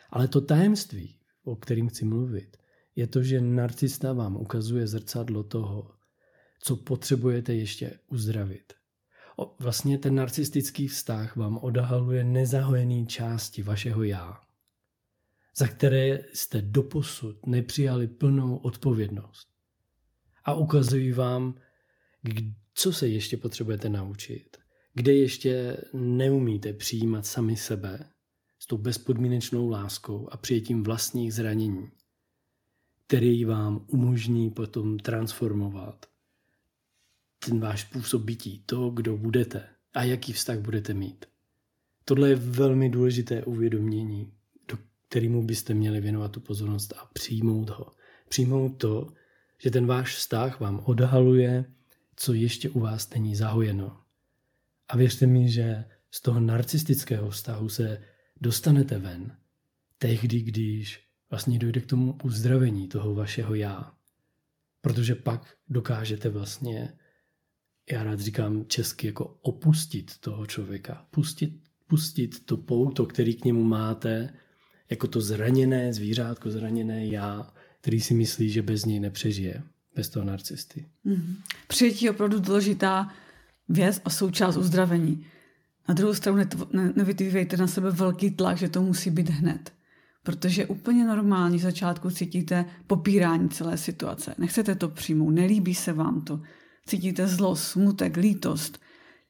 Ale 0.10 0.28
to 0.28 0.42
tajemství, 0.42 1.16
o 1.44 1.56
kterým 1.56 1.88
chci 1.88 2.06
mluvit, 2.06 2.58
je 2.96 3.08
to, 3.08 3.24
že 3.24 3.42
narcista 3.42 4.14
vám 4.14 4.36
ukazuje 4.36 4.88
zrcadlo 4.88 5.44
toho, 5.44 5.92
co 6.60 6.76
potřebujete 6.76 7.56
ještě 7.56 8.00
uzdravit. 8.08 8.79
Vlastně 9.60 9.98
ten 9.98 10.16
narcistický 10.16 10.88
vztah 10.88 11.36
vám 11.36 11.58
odhaluje 11.58 12.24
nezahojený 12.24 13.08
části 13.08 13.64
vašeho 13.64 14.04
já, 14.04 14.42
za 15.58 15.68
které 15.68 16.20
jste 16.34 16.62
doposud 16.62 17.46
nepřijali 17.46 18.08
plnou 18.08 18.58
odpovědnost. 18.58 19.48
A 20.46 20.54
ukazují 20.54 21.12
vám, 21.12 21.56
co 22.74 22.94
se 22.94 23.08
ještě 23.08 23.38
potřebujete 23.38 23.90
naučit, 23.90 24.58
kde 24.94 25.14
ještě 25.14 25.78
neumíte 25.94 26.74
přijímat 26.74 27.26
sami 27.26 27.56
sebe 27.58 28.10
s 28.60 28.68
tou 28.68 28.78
bezpodmínečnou 28.78 29.70
láskou 29.70 30.30
a 30.32 30.38
přijetím 30.38 30.84
vlastních 30.84 31.34
zranění, 31.34 31.92
který 33.08 33.46
vám 33.46 33.86
umožní 33.88 34.50
potom 34.50 35.00
transformovat 35.00 36.06
ten 37.46 37.60
váš 37.60 37.82
způsob 37.82 38.22
bytí, 38.22 38.64
to, 38.66 38.90
kdo 38.90 39.18
budete 39.18 39.70
a 39.94 40.04
jaký 40.04 40.34
vztah 40.34 40.60
budete 40.60 40.94
mít. 40.94 41.26
Tohle 42.06 42.30
je 42.30 42.36
velmi 42.36 42.90
důležité 42.90 43.44
uvědomění, 43.44 44.34
do 44.68 44.78
kterému 45.08 45.44
byste 45.44 45.74
měli 45.74 46.02
věnovat 46.02 46.32
tu 46.32 46.40
pozornost 46.40 46.94
a 46.98 47.10
přijmout 47.14 47.70
ho. 47.70 47.92
Přijmout 48.30 48.70
to, 48.70 49.14
že 49.64 49.72
ten 49.72 49.86
váš 49.86 50.16
vztah 50.16 50.60
vám 50.60 50.82
odhaluje, 50.86 51.66
co 52.16 52.34
ještě 52.34 52.70
u 52.70 52.80
vás 52.80 53.10
není 53.10 53.36
zahojeno. 53.36 54.02
A 54.88 54.98
věřte 54.98 55.26
mi, 55.26 55.50
že 55.50 55.86
z 56.12 56.22
toho 56.22 56.40
narcistického 56.40 57.30
vztahu 57.30 57.70
se 57.70 58.04
dostanete 58.42 59.00
ven 59.00 59.38
tehdy, 59.98 60.42
když 60.42 61.08
vlastně 61.30 61.60
dojde 61.60 61.82
k 61.82 61.86
tomu 61.86 62.18
uzdravení 62.24 62.88
toho 62.88 63.16
vašeho 63.16 63.56
já. 63.56 63.94
Protože 64.82 65.16
pak 65.16 65.56
dokážete 65.70 66.30
vlastně 66.30 66.94
já 67.92 68.04
rád 68.04 68.20
říkám 68.20 68.66
česky, 68.68 69.08
jako 69.08 69.38
opustit 69.42 70.18
toho 70.18 70.46
člověka. 70.46 71.06
Pustit, 71.12 71.60
pustit 71.88 72.46
to 72.46 72.58
pouto, 72.58 73.06
který 73.06 73.36
k 73.36 73.46
němu 73.46 73.64
máte, 73.64 74.34
jako 74.90 75.08
to 75.08 75.22
zraněné 75.22 75.94
zvířátko, 75.94 76.52
zraněné 76.52 77.06
já, 77.06 77.54
který 77.82 78.02
si 78.02 78.14
myslí, 78.14 78.50
že 78.50 78.62
bez 78.62 78.86
něj 78.86 79.00
nepřežije, 79.00 79.64
bez 79.96 80.10
toho 80.10 80.26
narcisty. 80.26 80.86
Mm-hmm. 81.06 81.36
Přijetí 81.68 82.06
je 82.06 82.12
opravdu 82.12 82.40
důležitá 82.40 83.14
věc 83.70 84.02
a 84.06 84.10
součást 84.10 84.58
uzdravení. 84.58 85.26
Na 85.88 85.94
druhou 85.94 86.14
stranu 86.14 86.44
nevytývejte 86.96 87.58
na 87.58 87.68
sebe 87.68 87.92
velký 87.92 88.32
tlak, 88.32 88.58
že 88.58 88.70
to 88.70 88.82
musí 88.82 89.10
být 89.10 89.30
hned. 89.30 89.74
Protože 90.24 90.66
úplně 90.66 91.06
normální 91.06 91.58
v 91.58 91.62
začátku 91.62 92.10
cítíte 92.10 92.66
popírání 92.88 93.50
celé 93.50 93.78
situace. 93.78 94.36
Nechcete 94.38 94.76
to 94.76 94.90
přijmout, 94.90 95.30
nelíbí 95.30 95.76
se 95.76 95.94
vám 95.94 96.22
to 96.22 96.42
cítíte 96.90 97.28
zlost, 97.28 97.64
smutek, 97.64 98.18
lítost. 98.18 98.80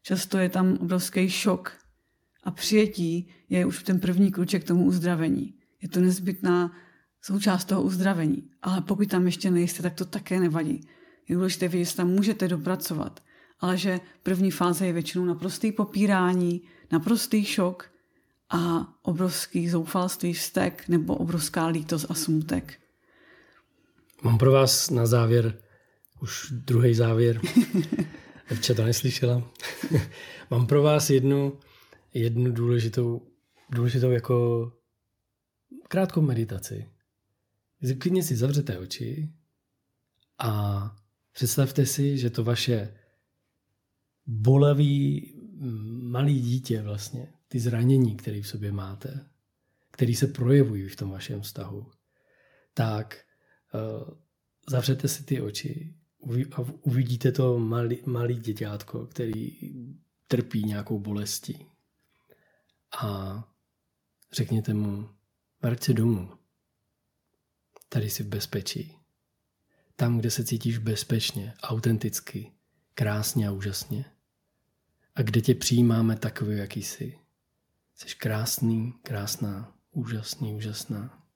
Často 0.01 0.37
je 0.37 0.49
tam 0.49 0.77
obrovský 0.81 1.29
šok 1.29 1.71
a 2.43 2.51
přijetí 2.51 3.27
je 3.49 3.65
už 3.65 3.83
ten 3.83 3.99
první 3.99 4.31
kruček 4.31 4.63
k 4.63 4.67
tomu 4.67 4.85
uzdravení. 4.85 5.53
Je 5.81 5.89
to 5.89 5.99
nezbytná 5.99 6.71
součást 7.21 7.65
toho 7.65 7.81
uzdravení. 7.81 8.49
Ale 8.61 8.81
pokud 8.81 9.09
tam 9.09 9.25
ještě 9.25 9.51
nejste, 9.51 9.83
tak 9.83 9.93
to 9.93 10.05
také 10.05 10.39
nevadí. 10.39 10.87
Je 11.27 11.35
důležité 11.35 11.67
vědět, 11.67 11.89
že 11.89 11.95
tam 11.95 12.09
můžete 12.09 12.47
dopracovat, 12.47 13.23
ale 13.59 13.77
že 13.77 13.99
první 14.23 14.51
fáze 14.51 14.85
je 14.85 14.93
většinou 14.93 15.25
naprostý 15.25 15.71
popírání, 15.71 16.61
naprostý 16.91 17.45
šok 17.45 17.91
a 18.49 18.93
obrovský 19.01 19.69
zoufalství, 19.69 20.33
vztek 20.33 20.87
nebo 20.87 21.15
obrovská 21.15 21.67
lítost 21.67 22.05
a 22.09 22.13
smutek. 22.13 22.79
Mám 24.23 24.37
pro 24.37 24.51
vás 24.51 24.89
na 24.89 25.05
závěr 25.05 25.68
už 26.21 26.51
druhý 26.51 26.93
závěr. 26.93 27.41
Evča 28.47 28.73
to 28.73 28.83
neslyšela. 28.83 29.51
Mám 30.49 30.67
pro 30.67 30.83
vás 30.83 31.09
jednu, 31.09 31.59
jednu 32.13 32.51
důležitou, 32.51 33.27
důležitou 33.69 34.11
jako 34.11 34.71
krátkou 35.87 36.21
meditaci. 36.21 36.89
Klidně 37.97 38.23
si 38.23 38.35
zavřete 38.35 38.77
oči 38.77 39.29
a 40.39 40.95
představte 41.31 41.85
si, 41.85 42.17
že 42.17 42.29
to 42.29 42.43
vaše 42.43 42.93
bolavý 44.25 45.33
malý 46.01 46.41
dítě 46.41 46.81
vlastně, 46.81 47.33
ty 47.47 47.59
zranění, 47.59 48.15
které 48.15 48.41
v 48.41 48.47
sobě 48.47 48.71
máte, 48.71 49.25
které 49.91 50.15
se 50.15 50.27
projevují 50.27 50.87
v 50.87 50.95
tom 50.95 51.09
vašem 51.09 51.41
vztahu, 51.41 51.91
tak 52.73 53.25
uh, 53.73 54.13
zavřete 54.69 55.07
si 55.07 55.23
ty 55.23 55.41
oči 55.41 55.98
a 56.51 56.61
uvidíte 56.81 57.31
to 57.31 57.59
malý, 57.59 57.99
malý 58.05 58.35
děťátko, 58.35 59.05
který 59.05 59.57
trpí 60.27 60.63
nějakou 60.63 60.99
bolestí. 60.99 61.65
A 63.01 63.43
řekněte 64.31 64.73
mu, 64.73 65.09
vrať 65.61 65.83
se 65.83 65.93
domů. 65.93 66.29
Tady 67.89 68.09
jsi 68.09 68.23
v 68.23 68.27
bezpečí. 68.27 68.95
Tam, 69.95 70.17
kde 70.17 70.31
se 70.31 70.45
cítíš 70.45 70.77
bezpečně, 70.77 71.53
autenticky, 71.63 72.51
krásně 72.93 73.47
a 73.47 73.51
úžasně. 73.51 74.05
A 75.15 75.21
kde 75.21 75.41
tě 75.41 75.55
přijímáme 75.55 76.15
takový, 76.15 76.57
jaký 76.57 76.83
jsi. 76.83 77.19
Jsi 77.95 78.15
krásný, 78.15 78.93
krásná, 79.03 79.77
úžasný, 79.91 80.55
úžasná. 80.55 81.27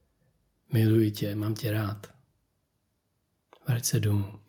Miluji 0.73 1.11
tě, 1.11 1.35
mám 1.35 1.55
tě 1.55 1.71
rád. 1.71 2.13
Vrať 3.67 3.85
se 3.85 3.99
domů. 3.99 4.42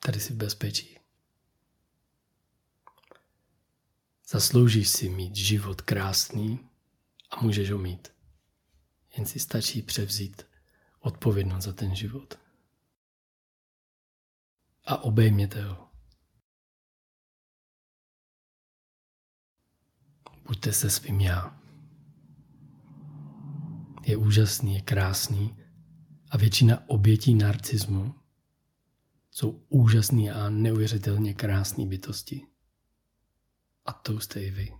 Tady 0.00 0.20
jsi 0.20 0.32
v 0.32 0.36
bezpečí. 0.36 0.98
Zasloužíš 4.28 4.88
si 4.88 5.08
mít 5.08 5.36
život 5.36 5.80
krásný 5.80 6.70
a 7.30 7.42
můžeš 7.42 7.70
ho 7.70 7.78
mít. 7.78 8.08
Jen 9.16 9.26
si 9.26 9.38
stačí 9.38 9.82
převzít 9.82 10.42
odpovědnost 11.00 11.64
za 11.64 11.72
ten 11.72 11.94
život. 11.94 12.38
A 14.84 14.96
obejměte 14.96 15.64
ho. 15.64 15.88
Buďte 20.46 20.72
se 20.72 20.90
svým 20.90 21.20
já. 21.20 21.60
Je 24.02 24.16
úžasný, 24.16 24.74
je 24.74 24.80
krásný 24.80 25.56
a 26.30 26.36
většina 26.36 26.88
obětí 26.88 27.34
narcismu 27.34 28.19
jsou 29.40 29.62
úžasný 29.68 30.30
a 30.30 30.50
neuvěřitelně 30.50 31.34
krásné 31.34 31.86
bytosti. 31.86 32.46
A 33.84 33.92
to 33.92 34.20
jste 34.20 34.42
i 34.42 34.50
vy. 34.50 34.79